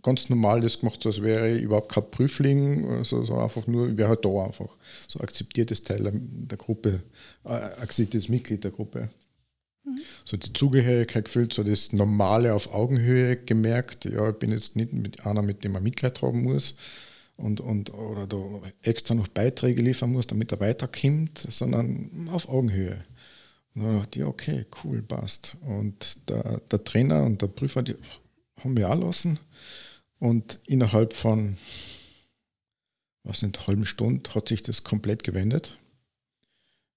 [0.03, 3.91] ganz normal das gemacht, so als wäre ich überhaupt kein Prüfling, also so einfach nur,
[3.91, 4.79] ich wäre halt da einfach.
[5.07, 7.03] So akzeptiertes Teil der, Gruppe,
[7.45, 9.11] äh, akzeptiertes Mitglied der Gruppe.
[10.25, 14.95] So die Zugehörigkeit gefühlt, so das Normale auf Augenhöhe gemerkt, ja, ich bin jetzt nicht
[14.95, 16.77] mit einer, mit dem man Mitleid haben muss
[17.37, 18.39] und, und oder da
[18.83, 23.03] extra noch Beiträge liefern muss, damit er weiterkommt, sondern auf Augenhöhe.
[23.75, 25.57] Und dann dachte ich, okay, cool, passt.
[25.63, 27.97] Und der, der Trainer und der Prüfer, die
[28.61, 29.39] haben mich auch lassen.
[30.19, 31.57] Und innerhalb von,
[33.25, 35.79] was nicht, halben Stunde hat sich das komplett gewendet.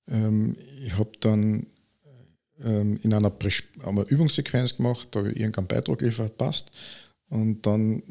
[0.07, 1.65] Ähm, ich habe dann
[2.63, 3.33] ähm, in einer,
[3.83, 6.71] einer Übungssequenz gemacht, da habe ich irgendeinen Beitrag geliefert, passt.
[7.29, 8.03] und dann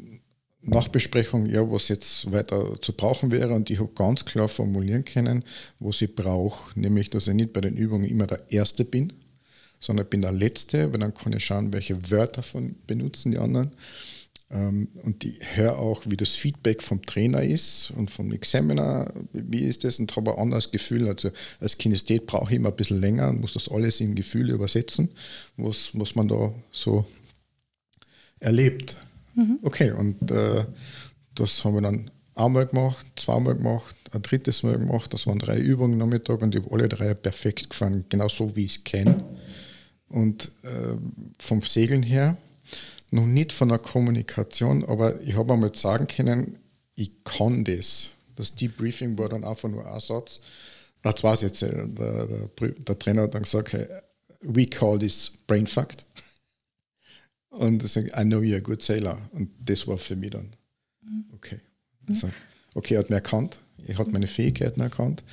[0.65, 3.53] Nachbesprechung, ja, was jetzt weiter zu brauchen wäre.
[3.53, 5.43] Und ich habe ganz klar formulieren können,
[5.79, 6.77] was ich brauche.
[6.79, 9.13] Nämlich, dass ich nicht bei den Übungen immer der Erste bin,
[9.79, 13.37] sondern ich bin der Letzte, weil dann kann ich schauen, welche Wörter von benutzen die
[13.37, 13.71] anderen.
[14.51, 19.63] Ähm, und ich höre auch, wie das Feedback vom Trainer ist und vom Examiner, wie
[19.63, 21.07] ist das, und habe ein anderes Gefühl.
[21.07, 24.53] Also als Kinesthet brauche ich immer ein bisschen länger und muss das alles in Gefühle
[24.53, 25.09] übersetzen,
[25.57, 27.05] was, was man da so
[28.39, 28.97] erlebt.
[29.35, 29.59] Mhm.
[29.61, 30.65] Okay, und äh,
[31.35, 35.13] das haben wir dann einmal gemacht, zweimal gemacht, ein drittes Mal gemacht.
[35.13, 38.55] Das waren drei Übungen am Mittag und ich habe alle drei perfekt gefahren, genau so
[38.55, 39.23] wie ich es kenne.
[40.09, 40.95] Und äh,
[41.39, 42.37] vom Segeln her,
[43.11, 46.57] noch nicht von der Kommunikation, aber ich habe einmal sagen können,
[46.95, 48.09] ich kann das.
[48.35, 50.39] Das Debriefing war dann einfach nur ein Satz.
[51.03, 51.87] Na, zwei Sätze.
[51.97, 53.85] Der, der, der Trainer hat dann gesagt, hey,
[54.41, 56.05] we call this brain fact.
[57.55, 59.17] Und ich sage, I know you're a good sailor.
[59.31, 60.55] Und das war für mich dann
[61.33, 61.59] okay.
[62.09, 62.33] Ich sage,
[62.73, 65.23] okay, er hat mir erkannt, er hat meine Fähigkeiten erkannt.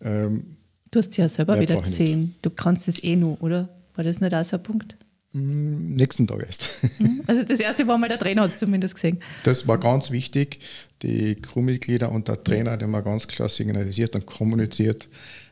[0.00, 0.56] Ähm,
[0.90, 3.68] du hast ja selber wieder gesehen, du kannst es eh nur, oder?
[3.94, 4.96] War das nicht auch so ein Punkt?
[5.32, 6.70] Mm, nächsten Tag erst.
[6.98, 7.22] Mhm.
[7.26, 9.20] Also das erste Mal mal der Trainer hat es zumindest gesehen.
[9.44, 10.60] Das war ganz wichtig.
[11.02, 15.08] Die Crewmitglieder und der Trainer, die haben ganz klar signalisiert und kommuniziert,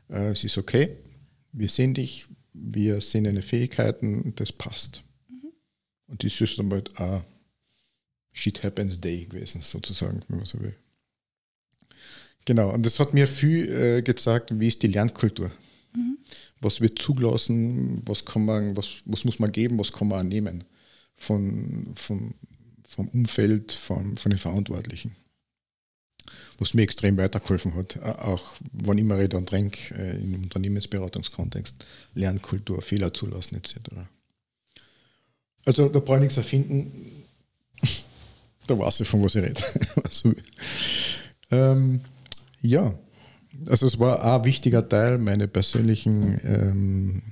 [0.09, 0.91] äh, es ist okay,
[1.53, 5.03] wir sehen dich, wir sehen deine Fähigkeiten, das passt.
[6.13, 7.25] Und das ist dann halt auch
[8.33, 10.77] Shit Happens Day gewesen, sozusagen, wenn man so will.
[12.45, 15.51] Genau, und das hat mir viel äh, gezeigt, wie ist die Lernkultur.
[15.95, 16.19] Mhm.
[16.61, 20.65] Was wird zugelassen, was kann man, was, was muss man geben, was kann man nehmen
[21.15, 22.35] von, vom,
[22.87, 25.17] vom Umfeld, von, von den Verantwortlichen.
[26.59, 32.83] Was mir extrem weitergeholfen hat, auch wann immer ich dann denke, äh, im Unternehmensberatungskontext, Lernkultur,
[32.83, 33.77] Fehler zulassen etc.
[35.65, 37.25] Also da brauche ich nichts erfinden.
[38.67, 39.63] da weiß ich, von was ich rede.
[40.05, 40.35] also,
[41.51, 42.01] ähm,
[42.61, 42.95] ja,
[43.67, 47.23] also es war auch ein wichtiger Teil meiner persönlichen, ähm,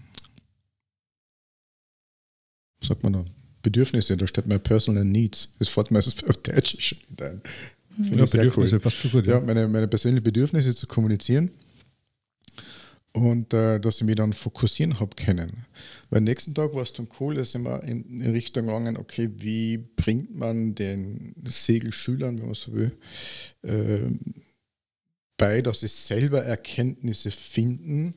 [2.81, 3.27] sagt man noch,
[3.63, 5.51] Bedürfnisse, da steht mein Personal Needs.
[5.59, 7.43] Das fällt mir auf Deutsch schon ein.
[7.99, 8.81] Ja, Bedürfnisse, cool.
[8.81, 9.27] passt schon gut.
[9.27, 11.51] Ja, ja meine, meine persönlichen Bedürfnisse zu kommunizieren
[13.13, 15.67] und äh, dass ich mich dann fokussieren habe können.
[16.11, 19.29] Weil nächsten Tag war es dann cool, da sind wir in, in, Richtung gegangen, okay,
[19.37, 22.93] wie bringt man den Segelschülern, wenn man so will,
[23.63, 24.11] äh,
[25.37, 28.15] bei, dass sie selber Erkenntnisse finden,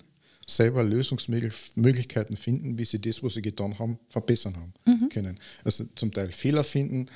[0.47, 5.10] selber Lösungsmöglichkeiten finden, wie sie das, was sie getan haben, verbessern haben mhm.
[5.10, 5.39] können.
[5.63, 7.08] Also zum Teil Fehler finden,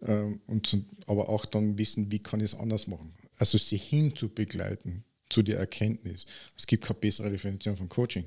[0.00, 3.12] äh, und zum, aber auch dann wissen, wie kann ich es anders machen.
[3.36, 6.26] Also sie hinzubegleiten zu der Erkenntnis.
[6.56, 8.24] Es gibt keine bessere Definition von Coaching.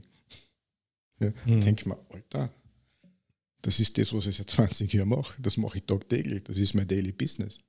[1.19, 1.61] Ja, mhm.
[1.61, 2.51] Denke mir, Alter,
[3.61, 5.41] das ist das, was ich seit 20 Jahren mache.
[5.41, 6.43] Das mache ich tagtäglich.
[6.43, 7.59] Das ist mein Daily Business.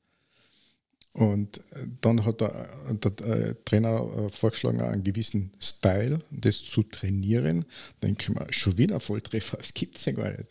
[1.13, 6.83] Und äh, dann hat der, der äh, Trainer äh, vorgeschlagen, einen gewissen Style, das zu
[6.83, 7.65] trainieren.
[8.03, 10.47] Denke ich mir, schon wieder Volltreffer, das gibt es ja gar nicht.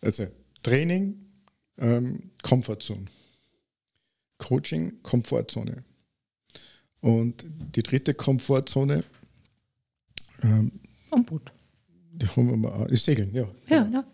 [0.00, 0.26] Also
[0.62, 1.24] Training,
[1.78, 3.06] ähm, Comfortzone.
[4.36, 5.84] Coaching, Komfortzone.
[7.00, 9.04] Und die dritte Komfortzone.
[10.42, 10.72] Ähm,
[11.10, 11.52] Am Boot.
[12.20, 13.44] Die haben wir mal, das Segeln, ja.
[13.68, 14.04] Ja, ja.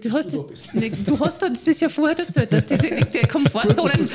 [0.00, 0.32] Du, hast,
[0.74, 4.08] ne, du hast uns das ja vorher erzählt, dass die, die, Komfortzonen,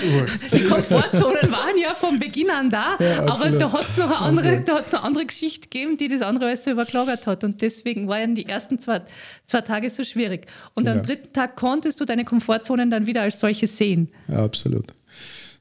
[0.53, 4.17] die Komfortzonen waren ja von Beginn an da, ja, aber da hat es noch, eine
[4.17, 7.43] andere, da hat's noch eine andere Geschichte gegeben, die das andere alles so überklagert hat.
[7.43, 9.01] Und deswegen waren die ersten zwei,
[9.43, 10.47] zwei Tage so schwierig.
[10.73, 11.03] Und am ja.
[11.03, 14.09] dritten Tag konntest du deine Komfortzonen dann wieder als solche sehen.
[14.29, 14.93] Ja, absolut.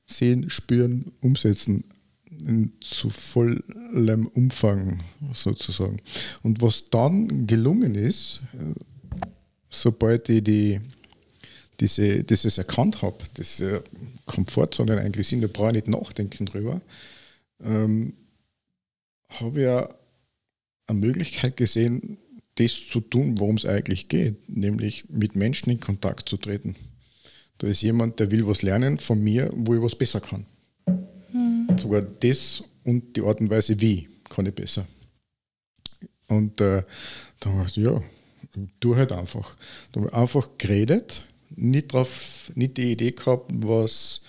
[0.07, 1.83] Sehen, spüren, umsetzen
[2.46, 5.00] in zu vollem Umfang
[5.33, 6.00] sozusagen.
[6.42, 8.40] Und was dann gelungen ist,
[9.68, 10.81] sobald ich die,
[11.81, 13.83] diese, dieses erkannt habe, diese
[14.26, 16.81] Komfortzone eigentlich sind, da brauche ich nicht nachdenken drüber,
[17.62, 18.12] ähm,
[19.28, 19.68] habe ich
[20.88, 22.18] eine Möglichkeit gesehen,
[22.57, 26.76] das zu tun, worum es eigentlich geht, nämlich mit Menschen in Kontakt zu treten.
[27.59, 30.46] Da ist jemand, der will was lernen von mir, wo ich was besser kann.
[31.76, 34.87] Sogar das und die Art und Weise, wie kann ich besser.
[36.28, 36.82] Und äh,
[37.40, 38.02] dann habe ich ja,
[38.80, 39.56] tu halt einfach.
[39.92, 44.22] Da habe ich einfach geredet, nicht, drauf, nicht die Idee gehabt, was,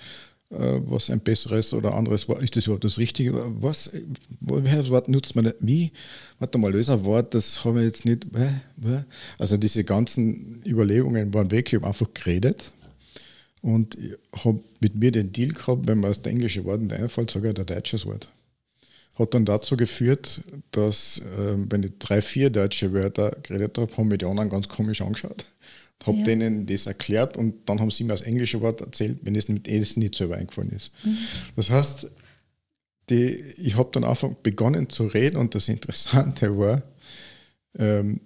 [0.49, 2.41] äh, was ein besseres oder anderes war.
[2.41, 3.33] Ist das überhaupt das Richtige?
[3.61, 3.91] Was,
[4.41, 5.53] welches Wort nutzt man?
[5.59, 5.91] Wie?
[6.39, 8.27] Warte mal, löser Wort, das habe ich jetzt nicht.
[9.37, 12.71] Also diese ganzen Überlegungen waren weg, ich habe einfach geredet
[13.63, 17.31] und ich habe mit mir den Deal gehabt, wenn mir das englische Wort nicht einfällt,
[17.31, 18.27] sage ich ein deutsches Wort.
[19.15, 24.09] hat dann dazu geführt, dass, äh, wenn ich drei, vier deutsche Wörter geredet habe, haben
[24.09, 25.45] mir die anderen ganz komisch angeschaut.
[26.05, 26.23] Habe ja.
[26.25, 29.65] denen das erklärt und dann haben sie mir das englische Wort erzählt, wenn es mit
[29.69, 30.91] es nicht selber eingefallen ist.
[31.05, 31.17] Mhm.
[31.55, 32.11] Das heißt,
[33.09, 36.83] die, ich habe dann einfach begonnen zu reden und das Interessante war,
[37.79, 38.19] ähm,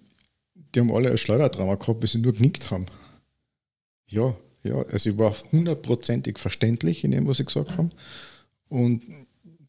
[0.74, 2.88] die haben alle ein Schleudertrauma gehabt, weil sie nur genickt haben.
[4.08, 4.36] Ja,
[4.68, 7.92] ja, also ich war hundertprozentig verständlich in dem, was sie gesagt haben
[8.70, 9.04] und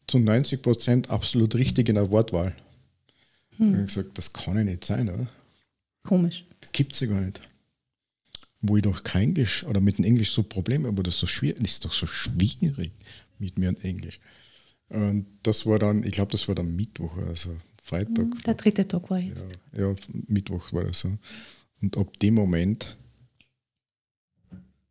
[0.07, 2.55] zu 90 Prozent absolut richtig in der Wortwahl.
[3.57, 3.67] Hm.
[3.67, 5.27] Ich habe gesagt, das kann ja nicht sein, oder?
[6.03, 6.45] Komisch.
[6.61, 7.39] Das gibt es ja gar nicht.
[8.61, 11.63] Wo ich doch kein Englisch oder mit dem Englisch so Probleme habe, das so schwierig
[11.63, 12.91] ist doch so schwierig
[13.37, 14.19] mit mir und Englisch.
[14.89, 18.17] Und das war dann, ich glaube, das war dann Mittwoch, also Freitag.
[18.17, 19.45] Hm, der dritte Tag war jetzt.
[19.73, 19.95] Ja, ja,
[20.27, 21.17] Mittwoch war das so.
[21.81, 22.97] Und ab dem Moment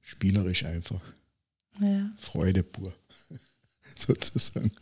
[0.08, 1.00] spielerisch einfach.
[1.80, 2.10] Ja.
[2.16, 2.92] Freude pur,
[3.94, 4.72] sozusagen.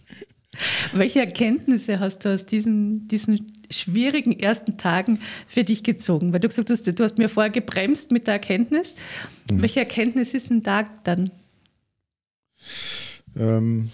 [0.95, 6.33] Welche Erkenntnisse hast du aus diesen, diesen schwierigen ersten Tagen für dich gezogen?
[6.33, 8.95] Weil du gesagt hast, du hast mir vorher gebremst mit der Erkenntnis.
[9.51, 9.63] Mhm.
[9.63, 11.31] Welche Erkenntnis ist denn da dann?
[13.37, 13.91] Ähm,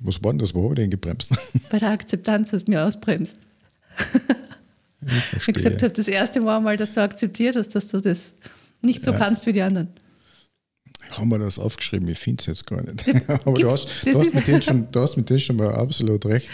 [0.00, 0.54] was war denn das?
[0.54, 1.32] Wo habe ich denn gebremst?
[1.70, 3.36] Bei der Akzeptanz hast du mir ausbremst.
[5.00, 5.48] Ich.
[5.48, 8.32] Ich gesagt habe, das erste Mal mal, dass du akzeptiert hast, dass du das
[8.82, 9.18] nicht so ja.
[9.18, 9.88] kannst wie die anderen.
[11.16, 12.08] Haben wir das aufgeschrieben?
[12.08, 13.04] Ich finde es jetzt gar nicht.
[13.44, 16.24] Aber du hast, du, hast mit denen schon, du hast mit denen schon mal absolut
[16.26, 16.50] recht.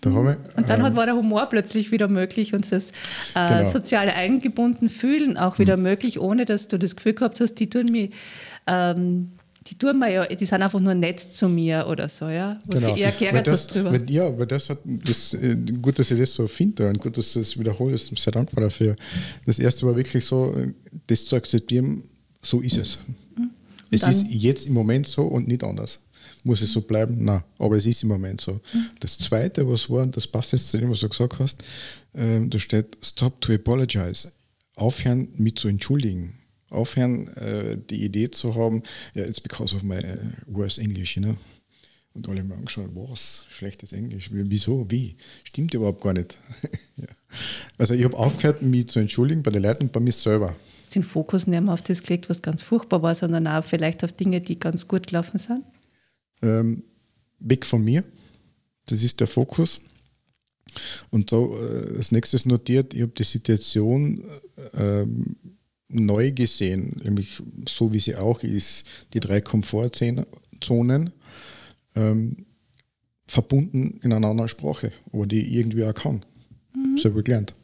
[0.00, 2.90] Da haben wir, und dann ähm, war der Humor plötzlich wieder möglich und das
[3.34, 3.70] äh, genau.
[3.70, 5.84] soziale eingebunden fühlen auch wieder mhm.
[5.84, 8.10] möglich, ohne dass du das Gefühl gehabt hast, die tun mir
[8.66, 9.32] ähm,
[9.68, 12.58] die tun mir ja, die sind einfach nur nett zu mir oder so, ja.
[12.66, 12.94] Wo genau.
[12.94, 13.92] eher geärgert das, drüber.
[13.92, 17.16] Weil, ja, weil das hat, das, äh, gut, dass ich das so finde und gut,
[17.18, 18.04] dass du das wiederholst.
[18.04, 18.94] Ich bin sehr dankbar dafür.
[19.44, 20.54] Das erste war wirklich so,
[21.06, 22.04] das zu akzeptieren,
[22.40, 22.98] so ist es.
[23.90, 26.00] Es ist jetzt im Moment so und nicht anders.
[26.42, 27.24] Muss es so bleiben?
[27.24, 28.52] Nein, aber es ist im Moment so.
[28.52, 28.86] Mhm.
[29.00, 31.62] Das zweite, was war, und das passt jetzt zu dem, was du gesagt hast,
[32.12, 34.30] äh, da steht Stop to apologize.
[34.74, 36.34] Aufhören mit zu entschuldigen.
[36.68, 38.82] Aufhören, äh, die Idee zu haben,
[39.14, 41.36] ja, yeah, it's because of my uh, worse English, you know.
[42.12, 45.16] Und alle haben angeschaut, was, schlechtes Englisch, wieso, wie?
[45.44, 46.38] Stimmt überhaupt gar nicht.
[46.96, 47.06] ja.
[47.76, 50.56] Also ich habe aufgehört, mich zu entschuldigen bei der Leitung und bei mir selber
[50.96, 54.12] den Fokus nicht mehr auf das gelegt, was ganz furchtbar war, sondern auch vielleicht auf
[54.12, 55.64] Dinge, die ganz gut gelaufen sind?
[56.42, 56.82] Ähm,
[57.38, 58.04] weg von mir.
[58.86, 59.80] Das ist der Fokus.
[61.10, 64.24] Und da äh, als nächstes notiert, ich habe die Situation
[64.72, 65.04] äh,
[65.88, 70.26] neu gesehen, nämlich so wie sie auch ist, die drei Komfortzonen,
[71.94, 72.36] ähm,
[73.26, 76.24] verbunden in einer anderen Sprache, aber die irgendwie auch kann.
[76.74, 76.96] Mhm.
[76.96, 77.54] Selber gelernt.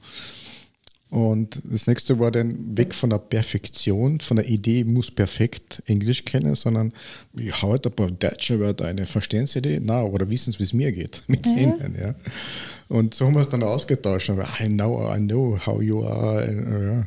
[1.12, 5.82] Und das nächste war dann weg von der Perfektion, von der Idee, ich muss perfekt
[5.84, 6.90] Englisch kennen, sondern
[7.36, 9.04] ich hau halt ein paar deutsche Wörter eine.
[9.04, 9.78] Verstehen Sie die?
[9.78, 11.52] Na, oder wissen Sie, wie es mir geht mit ja.
[11.54, 12.14] denen, ja.
[12.88, 14.30] Und so haben wir es dann ausgetauscht.
[14.30, 17.06] I know, I know how you are.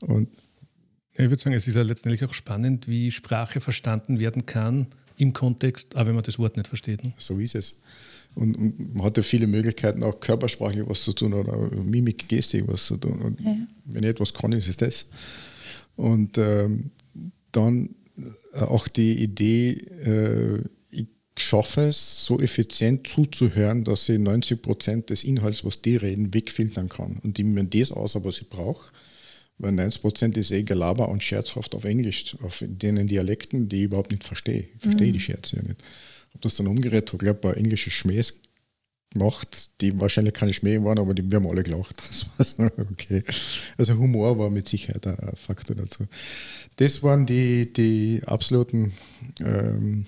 [0.00, 0.08] Ja.
[0.08, 0.28] Und
[1.12, 5.32] ich würde sagen, es ist ja letztendlich auch spannend, wie Sprache verstanden werden kann im
[5.32, 7.04] Kontext, auch wenn man das Wort nicht versteht.
[7.04, 7.12] Ne?
[7.18, 7.76] So ist es.
[8.36, 12.86] Und, man hat ja viele Möglichkeiten, auch körpersprachlich was zu tun oder Mimik, Gestik was
[12.86, 13.20] zu tun.
[13.22, 13.56] Und ja.
[13.86, 15.06] wenn ich etwas kann, ist es das.
[15.96, 16.90] Und ähm,
[17.50, 17.94] dann
[18.52, 19.70] äh, auch die Idee,
[20.04, 21.06] äh, ich
[21.38, 26.90] schaffe es, so effizient zuzuhören, dass ich 90 Prozent des Inhalts, was die reden, wegfiltern
[26.90, 27.18] kann.
[27.22, 28.92] Und ich mir das aus, was ich brauche.
[29.56, 33.84] Weil 90 Prozent ist eh Gelaber und scherzhaft auf Englisch, auf denen Dialekten, die ich
[33.84, 34.68] überhaupt nicht verstehe.
[34.74, 35.12] Ich verstehe mhm.
[35.14, 35.82] die Scherze ja nicht
[36.40, 38.34] das dann umgerät, habe glaube ein paar englische Schmähs
[39.12, 42.02] gemacht, die wahrscheinlich keine Schmäh waren, aber die, wir haben alle gelacht.
[42.38, 43.22] Das war okay.
[43.78, 46.04] Also Humor war mit Sicherheit ein Faktor dazu.
[46.76, 48.92] Das waren die, die absoluten
[49.40, 50.04] ähm,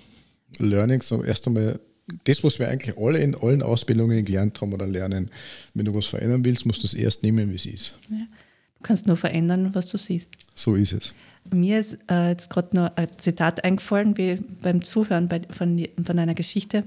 [0.59, 1.11] Learnings.
[1.11, 1.79] Erst einmal
[2.25, 5.29] das, was wir eigentlich alle in allen Ausbildungen gelernt haben oder lernen.
[5.73, 7.95] Wenn du was verändern willst, musst du es erst nehmen, wie es ist.
[8.09, 8.17] Ja.
[8.17, 10.29] Du kannst nur verändern, was du siehst.
[10.53, 11.13] So ist es.
[11.51, 16.19] Mir ist äh, jetzt gerade noch ein Zitat eingefallen, wie beim Zuhören bei, von, von
[16.19, 16.83] einer Geschichte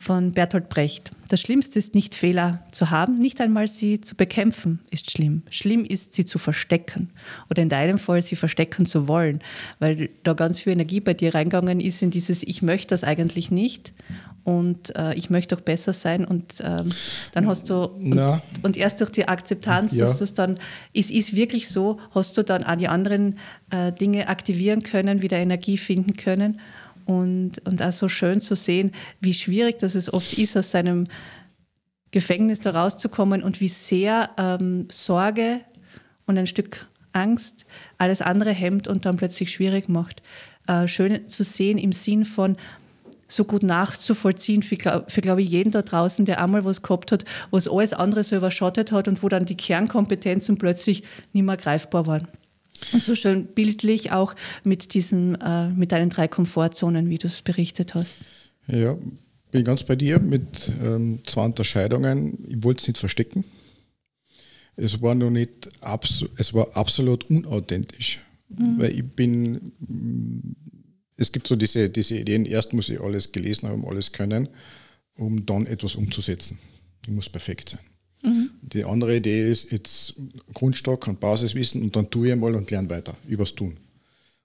[0.00, 1.10] von Bertolt Brecht.
[1.28, 5.42] Das Schlimmste ist nicht Fehler zu haben, nicht einmal sie zu bekämpfen ist schlimm.
[5.50, 7.10] Schlimm ist sie zu verstecken
[7.50, 9.40] oder in deinem Fall sie verstecken zu wollen,
[9.78, 13.50] weil da ganz viel Energie bei dir reingegangen ist in dieses Ich möchte das eigentlich
[13.50, 13.92] nicht
[14.42, 16.90] und äh, ich möchte doch besser sein und ähm,
[17.34, 20.06] dann hast du und, und, erst durch die Akzeptanz, ja.
[20.06, 20.58] dass du es dann,
[20.94, 25.36] es ist wirklich so, hast du dann auch die anderen äh, Dinge aktivieren können, wieder
[25.36, 26.58] Energie finden können
[27.06, 31.06] und, und auch so schön zu sehen, wie schwierig das es oft ist, aus seinem
[32.10, 35.60] Gefängnis da rauszukommen und wie sehr ähm, Sorge
[36.26, 37.66] und ein Stück Angst
[37.98, 40.22] alles andere hemmt und dann plötzlich schwierig macht.
[40.66, 42.56] Äh, schön zu sehen im Sinn von,
[43.30, 47.24] so gut nachzuvollziehen für, für glaube ich, jeden da draußen, der einmal was gehabt hat,
[47.50, 52.06] was alles andere so überschattet hat und wo dann die Kernkompetenzen plötzlich nicht mehr greifbar
[52.06, 52.28] waren.
[52.92, 57.42] Und so schön bildlich auch mit diesem, äh, mit deinen drei Komfortzonen, wie du es
[57.42, 58.18] berichtet hast.
[58.66, 58.96] Ja,
[59.50, 62.38] bin ganz bei dir mit ähm, zwei Unterscheidungen.
[62.48, 63.44] Ich wollte es nicht verstecken.
[64.76, 65.68] Es war noch nicht,
[66.36, 68.20] es war absolut unauthentisch.
[68.48, 68.78] Mhm.
[68.78, 69.72] Weil ich bin,
[71.16, 74.48] es gibt so diese, diese Ideen, erst muss ich alles gelesen haben, alles können,
[75.16, 76.58] um dann etwas umzusetzen.
[77.06, 77.80] Ich muss perfekt sein.
[78.22, 78.50] Mhm.
[78.62, 80.14] Die andere Idee ist jetzt
[80.52, 83.76] Grundstock und Basiswissen und dann tue ich mal und lerne weiter übers Tun.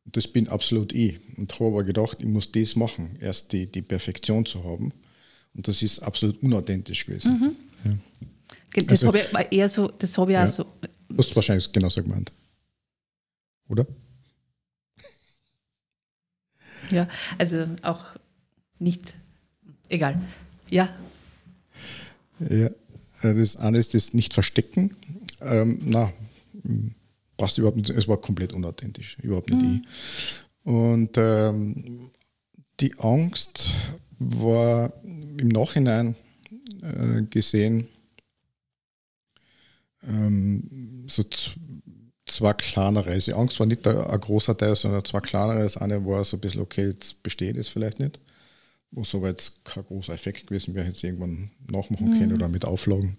[0.05, 1.19] Und das bin absolut ich.
[1.37, 4.93] Und habe aber gedacht, ich muss das machen, erst die, die Perfektion zu haben.
[5.53, 7.39] Und das ist absolut unauthentisch gewesen.
[7.39, 7.55] Mhm.
[7.85, 8.83] Ja.
[8.83, 10.65] Das also, habe ich eher so, das habe ich ja, auch so.
[11.09, 12.31] Du hast wahrscheinlich genauso gemeint.
[13.67, 13.85] Oder?
[16.91, 17.07] Ja,
[17.37, 18.03] also auch
[18.79, 19.15] nicht,
[19.89, 20.21] egal.
[20.69, 20.93] Ja.
[22.39, 22.69] Ja,
[23.21, 24.95] das eine ist das nicht verstecken.
[25.41, 26.11] Ähm, na,
[27.37, 27.89] passt überhaupt nicht.
[27.89, 29.81] Es war komplett unauthentisch, überhaupt nicht mhm.
[29.83, 30.71] ich.
[30.71, 32.09] Und ähm,
[32.79, 33.71] die Angst
[34.17, 36.15] war im Nachhinein
[36.81, 37.87] äh, gesehen
[40.07, 41.23] ähm, so
[42.25, 43.11] zwei kleinere.
[43.11, 45.63] Also die Angst war nicht ein großer Teil, sondern zwei kleinere.
[45.63, 48.19] Das eine war so ein bisschen, okay, jetzt besteht es vielleicht nicht.
[48.91, 52.19] Wo so jetzt kein großer Effekt gewesen wäre, jetzt irgendwann nachmachen mhm.
[52.19, 53.17] können oder mit Auflagen.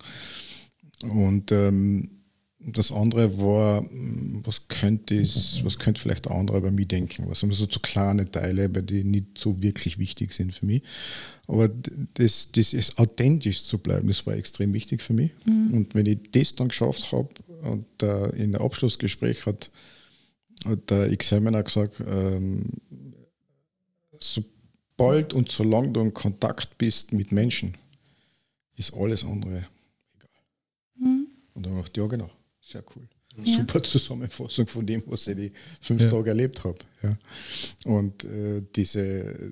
[1.03, 2.17] Und ähm,
[2.59, 3.87] das andere war,
[4.43, 7.27] was könnte es, was könnte vielleicht ein anderer bei mir denken?
[7.29, 10.83] Was haben so zu kleine Teile, die nicht so wirklich wichtig sind für mich.
[11.47, 11.69] Aber
[12.15, 15.31] das, das ist authentisch zu bleiben, das war extrem wichtig für mich.
[15.45, 15.75] Mhm.
[15.75, 17.29] Und wenn ich das dann geschafft habe,
[17.63, 19.71] und äh, in der Abschlussgespräch hat,
[20.65, 22.65] hat der Examiner gesagt, ähm,
[24.97, 27.77] sobald und solange du in Kontakt bist mit Menschen,
[28.77, 29.67] ist alles andere
[30.15, 30.31] egal.
[30.99, 31.29] Mhm.
[31.55, 32.31] Und dann ich ja genau.
[32.61, 33.09] Sehr cool.
[33.37, 33.57] Ja.
[33.57, 36.09] Super Zusammenfassung von dem, was ich die fünf ja.
[36.09, 36.79] Tage erlebt habe.
[37.03, 37.17] Ja.
[37.85, 39.51] Und äh, diese,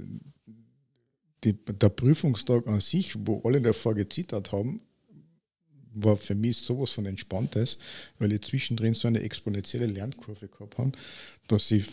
[1.44, 4.80] die, der Prüfungstag an sich, wo alle davor gezittert haben,
[5.94, 7.78] war für mich sowas von Entspanntes,
[8.18, 10.92] weil ich zwischendrin so eine exponentielle Lernkurve gehabt habe,
[11.48, 11.86] dass ich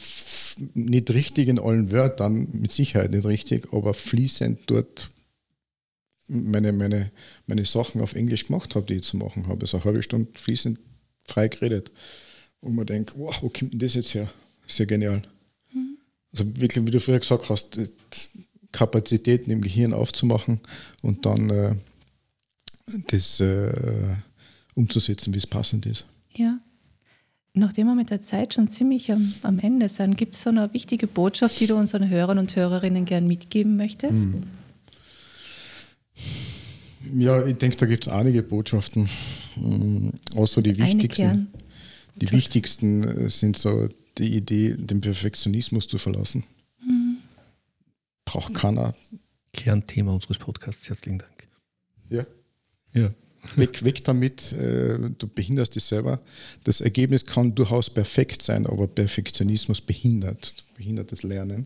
[0.74, 5.10] nicht richtig in allen Wörtern, mit Sicherheit nicht richtig, aber fließend dort
[6.28, 7.12] meine, meine,
[7.45, 9.62] meine Sachen auf Englisch gemacht habe, die ich zu machen habe.
[9.62, 10.80] Also eine halbe Stunde fließend
[11.28, 11.91] frei geredet.
[12.62, 14.32] Und man denkt, wow, wo kommt denn das jetzt her?
[14.68, 15.22] Sehr genial.
[15.74, 15.97] Mhm.
[16.32, 17.78] Also wirklich, wie du früher gesagt hast,
[18.72, 20.62] Kapazitäten im Gehirn aufzumachen
[21.02, 21.76] und dann äh,
[23.07, 24.15] das äh,
[24.75, 26.05] umzusetzen, wie es passend ist.
[26.36, 26.59] Ja.
[27.53, 30.73] Nachdem wir mit der Zeit schon ziemlich am, am Ende sind, gibt es so eine
[30.73, 34.27] wichtige Botschaft, die du unseren Hörern und Hörerinnen gern mitgeben möchtest?
[34.27, 34.43] Mhm.
[37.13, 39.09] Ja, ich denke, da gibt es einige Botschaften.
[39.57, 41.47] Mm, außer die wichtigsten.
[42.15, 46.43] Die wichtigsten äh, sind so die Idee, den Perfektionismus zu verlassen.
[46.82, 47.17] Mhm.
[48.23, 48.93] Braucht keiner.
[49.53, 50.88] Kernthema unseres Podcasts.
[50.88, 51.47] Herzlichen Dank.
[52.09, 52.23] Ja.
[52.93, 53.13] Ja.
[53.55, 56.19] Weg, weg damit, äh, du behinderst dich selber.
[56.63, 61.65] Das Ergebnis kann durchaus perfekt sein, aber Perfektionismus behindert, behindert das Lernen.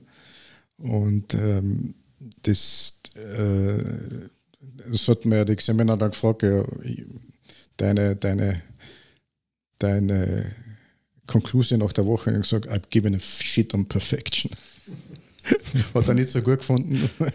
[0.78, 1.95] Und ähm,
[2.43, 3.84] das, äh,
[4.89, 6.63] das hat mir der Examiner dann gefragt, ja,
[7.78, 8.61] deine, deine,
[9.80, 10.51] deine
[11.28, 14.51] Conclusion nach der Woche und gesagt, I've given a shit on perfection.
[15.93, 17.09] Hat er nicht so gut gefunden.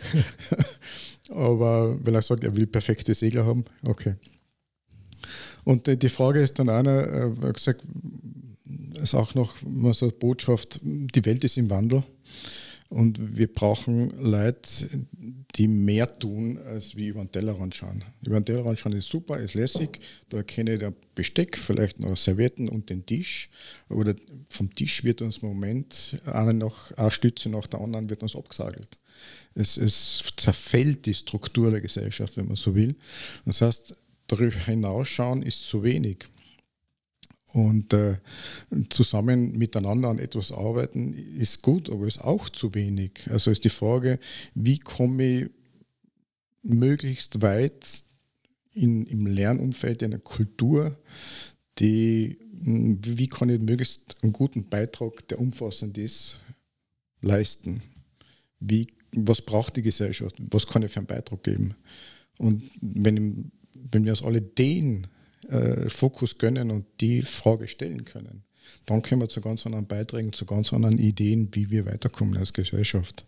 [1.31, 4.15] Aber weil er sagt, er will perfekte Segler haben, okay.
[5.65, 7.83] Und die Frage ist dann einer, äh, gesagt,
[9.03, 12.03] ist auch noch mal so eine Botschaft, die Welt ist im Wandel.
[12.89, 14.89] Und wir brauchen Leute,
[15.55, 18.03] die mehr tun, als wie über den Tellerrand schauen.
[18.21, 20.01] Über den Tellerrand schauen ist super, ist lässig.
[20.29, 23.49] Da erkenne ich der Besteck, vielleicht noch Servietten und den Tisch.
[23.89, 24.17] Oder
[24.49, 28.35] vom Tisch wird uns im Moment eine, noch, eine Stütze nach der anderen wird uns
[28.35, 28.99] abgesagelt.
[29.55, 32.95] Es, es zerfällt die Struktur der Gesellschaft, wenn man so will.
[33.45, 33.95] Das heißt,
[34.27, 36.19] darüber hinausschauen ist zu wenig
[37.53, 38.19] und äh,
[38.91, 43.13] zusammen miteinander an etwas arbeiten ist gut, aber ist auch zu wenig.
[43.29, 44.19] Also ist die Frage,
[44.55, 45.51] wie komme ich
[46.63, 48.05] möglichst weit
[48.73, 50.97] in, im Lernumfeld in einer Kultur,
[51.79, 56.37] die, wie kann ich möglichst einen guten Beitrag, der umfassend ist,
[57.21, 57.83] leisten?
[58.61, 60.37] Wie, was braucht die Gesellschaft?
[60.51, 61.75] Was kann ich für einen Beitrag geben?
[62.39, 65.07] Und wenn, wenn wir aus alle den
[65.49, 68.45] äh, Fokus gönnen und die Frage stellen können,
[68.87, 72.53] dann kommen wir zu ganz anderen Beiträgen, zu ganz anderen Ideen, wie wir weiterkommen als
[72.53, 73.27] Gesellschaft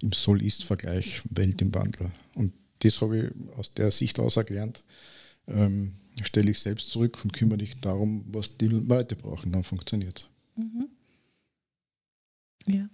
[0.00, 2.10] im Soll-Ist-Vergleich, Welt im Wandel.
[2.34, 4.82] Und das habe ich aus der Sicht aus erklärt.
[5.46, 10.24] Ähm, stelle ich selbst zurück und kümmere dich darum, was die Leute brauchen, dann funktioniert
[10.56, 10.62] es.
[10.64, 10.88] Mhm.
[12.66, 12.88] Ja,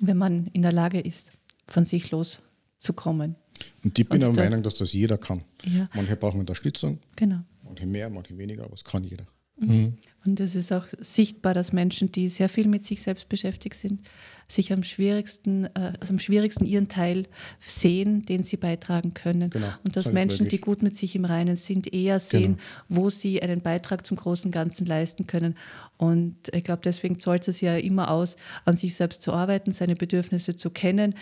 [0.00, 1.32] wenn man in der Lage ist,
[1.68, 3.36] von sich loszukommen.
[3.84, 5.44] Und ich bin der Meinung, dass das jeder kann.
[5.64, 5.88] Ja.
[5.94, 7.40] Manche brauchen Unterstützung, genau.
[7.62, 9.26] manche mehr, manche weniger, aber es kann jeder.
[9.60, 9.94] Mhm.
[10.24, 14.00] Und es ist auch sichtbar, dass Menschen, die sehr viel mit sich selbst beschäftigt sind,
[14.46, 17.26] sich am schwierigsten, äh, also am schwierigsten ihren Teil
[17.60, 19.48] sehen, den sie beitragen können.
[19.48, 20.60] Genau, und dass Menschen, möglich.
[20.60, 23.02] die gut mit sich im Reinen sind, eher sehen, genau.
[23.02, 25.54] wo sie einen Beitrag zum großen Ganzen leisten können.
[25.96, 29.94] Und ich glaube, deswegen zahlt es ja immer aus, an sich selbst zu arbeiten, seine
[29.94, 31.14] Bedürfnisse zu kennen,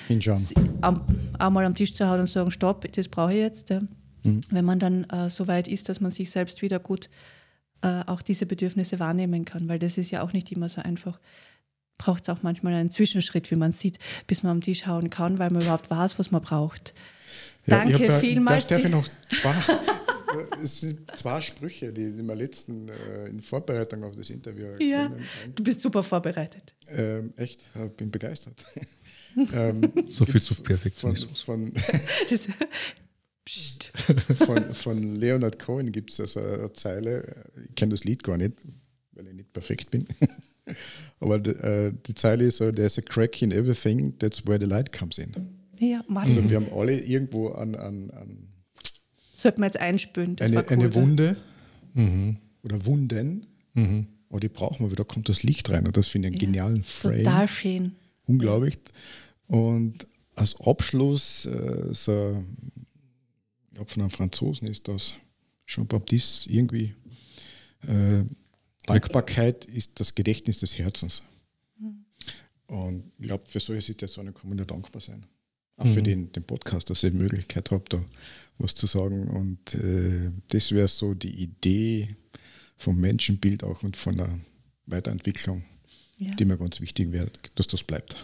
[0.81, 1.03] am,
[1.39, 3.71] einmal am Tisch zu hauen und sagen, stopp, das brauche ich jetzt.
[3.71, 3.81] Ja.
[4.23, 4.41] Mhm.
[4.51, 7.09] Wenn man dann äh, so weit ist, dass man sich selbst wieder gut
[7.83, 11.19] äh, auch diese Bedürfnisse wahrnehmen kann, weil das ist ja auch nicht immer so einfach.
[11.99, 15.39] Braucht es auch manchmal einen Zwischenschritt, wie man sieht, bis man am Tisch hauen kann,
[15.39, 16.93] weil man überhaupt weiß, was man braucht.
[17.67, 18.67] Ja, Danke da, vielmals.
[18.67, 19.55] Darf, darf ich noch zwei,
[20.63, 25.11] es sind zwei Sprüche, die, die wir letzten äh, in Vorbereitung auf das Interview ja.
[25.55, 26.75] Du bist super vorbereitet.
[26.89, 27.67] Ähm, echt,
[27.97, 28.65] bin begeistert.
[29.55, 31.43] ähm, so viel zu Perfektionismus.
[31.43, 31.83] Von, von
[33.49, 38.65] von, von Leonard Cohen gibt es also eine Zeile, ich kenne das Lied gar nicht,
[39.13, 40.07] weil ich nicht perfekt bin.
[41.21, 44.67] Aber die, äh, die Zeile ist so: There's a crack in everything, that's where the
[44.67, 45.33] light comes in.
[45.79, 47.75] Ja, also wir haben alle irgendwo an.
[47.75, 48.49] an, an
[49.33, 50.37] Sollten wir jetzt einspülen.
[50.41, 51.37] Eine, cool, eine Wunde
[51.95, 52.39] mhm.
[52.63, 53.47] oder Wunden.
[53.75, 54.07] Mhm.
[54.29, 55.87] Und die brauchen wir, weil da kommt das Licht rein.
[55.87, 57.25] Und das finde ich einen ja, genialen Frame.
[57.25, 57.93] Total schön.
[58.27, 58.79] Unglaublich.
[59.47, 62.43] Und als Abschluss äh, so
[63.77, 65.13] ich glaube von einem Franzosen ist das,
[65.67, 66.95] Jean-Baptiste, irgendwie,
[67.83, 68.25] äh,
[68.87, 71.21] Dankbarkeit ist das Gedächtnis des Herzens.
[71.79, 72.07] Mhm.
[72.69, 75.27] Und ich glaube, für solche Situationen kann man nur dankbar sein.
[75.77, 75.93] Auch mhm.
[75.93, 78.03] für den, den Podcast, dass ich die Möglichkeit habe, da
[78.57, 79.29] was zu sagen.
[79.29, 82.17] Und äh, das wäre so die Idee
[82.79, 84.41] vom Menschenbild auch und von der
[84.87, 85.65] Weiterentwicklung,
[86.17, 86.35] ja.
[86.35, 88.17] die mir ganz wichtig wäre, dass das bleibt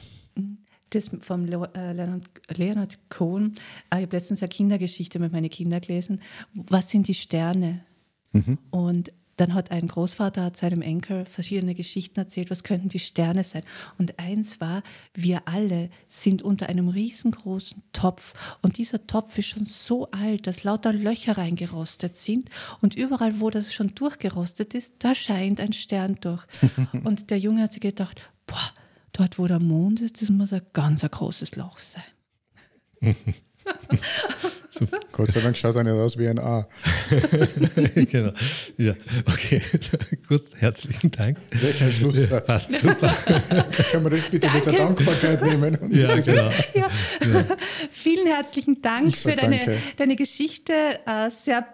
[0.95, 2.25] das vom äh, Leonard,
[2.57, 3.55] Leonard Cohen.
[3.91, 6.21] Äh, ich habe letztens eine Kindergeschichte mit meinen Kindern gelesen.
[6.55, 7.85] Was sind die Sterne?
[8.33, 8.59] Mhm.
[8.71, 13.63] Und dann hat ein Großvater seinem Enkel verschiedene Geschichten erzählt, was könnten die Sterne sein.
[13.99, 14.83] Und eins war,
[15.15, 18.35] wir alle sind unter einem riesengroßen Topf.
[18.61, 22.51] Und dieser Topf ist schon so alt, dass lauter Löcher reingerostet sind.
[22.81, 26.45] Und überall, wo das schon durchgerostet ist, da scheint ein Stern durch.
[27.05, 28.73] und der Junge hat sich gedacht, boah,
[29.13, 32.03] dort wo der Mond ist, das muss ein ganz ein großes Loch sein.
[34.69, 34.87] so.
[35.13, 36.67] Gott sei Dank schaut er nicht aus wie ein A.
[37.95, 38.33] genau.
[38.77, 38.95] Ja,
[39.27, 39.61] okay.
[40.29, 41.39] Gut, herzlichen Dank.
[41.51, 42.47] Welcher Schlusssatz.
[42.47, 43.09] Passt super.
[43.91, 44.57] Können wir das bitte Danke.
[44.59, 45.79] mit der Dankbarkeit nehmen?
[45.91, 46.51] ja, genau.
[46.75, 46.89] Ja.
[47.25, 47.57] Ja.
[47.91, 50.73] Vielen herzlichen Dank für deine, deine Geschichte.
[51.07, 51.67] Äh, sehr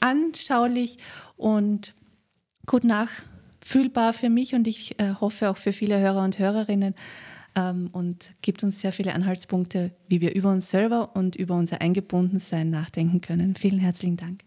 [0.00, 0.98] anschaulich
[1.36, 1.94] und
[2.66, 3.10] gut nach
[3.64, 6.94] fühlbar für mich und ich äh, hoffe auch für viele Hörer und Hörerinnen
[7.54, 11.80] ähm, und gibt uns sehr viele Anhaltspunkte, wie wir über uns selber und über unser
[11.80, 13.54] Eingebundensein nachdenken können.
[13.54, 14.42] Vielen herzlichen Dank.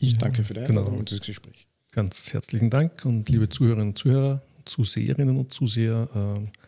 [0.00, 0.70] Ich danke für die genau.
[0.70, 0.98] Einladung genau.
[1.00, 1.66] und das Gespräch.
[1.92, 6.58] Ganz herzlichen Dank und liebe Zuhörerinnen und Zuhörer, Zuseherinnen und Zuseher, äh,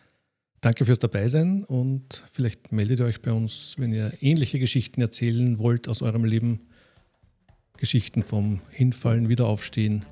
[0.61, 5.59] danke fürs Dabeisein und vielleicht meldet ihr euch bei uns, wenn ihr ähnliche Geschichten erzählen
[5.59, 6.61] wollt aus eurem Leben.
[7.77, 10.03] Geschichten vom Hinfallen, Wiederaufstehen,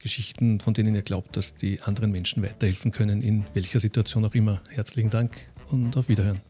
[0.00, 4.34] Geschichten, von denen ihr glaubt, dass die anderen Menschen weiterhelfen können, in welcher Situation auch
[4.34, 4.62] immer.
[4.70, 6.40] Herzlichen Dank und auf Wiederhören.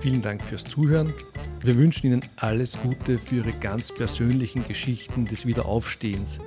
[0.00, 1.12] Vielen Dank fürs Zuhören.
[1.62, 6.40] Wir wünschen Ihnen alles Gute für Ihre ganz persönlichen Geschichten des Wiederaufstehens.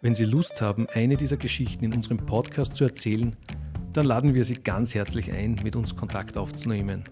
[0.00, 3.36] Wenn Sie Lust haben, eine dieser Geschichten in unserem Podcast zu erzählen,
[3.92, 7.02] dann laden wir Sie ganz herzlich ein, mit uns Kontakt aufzunehmen.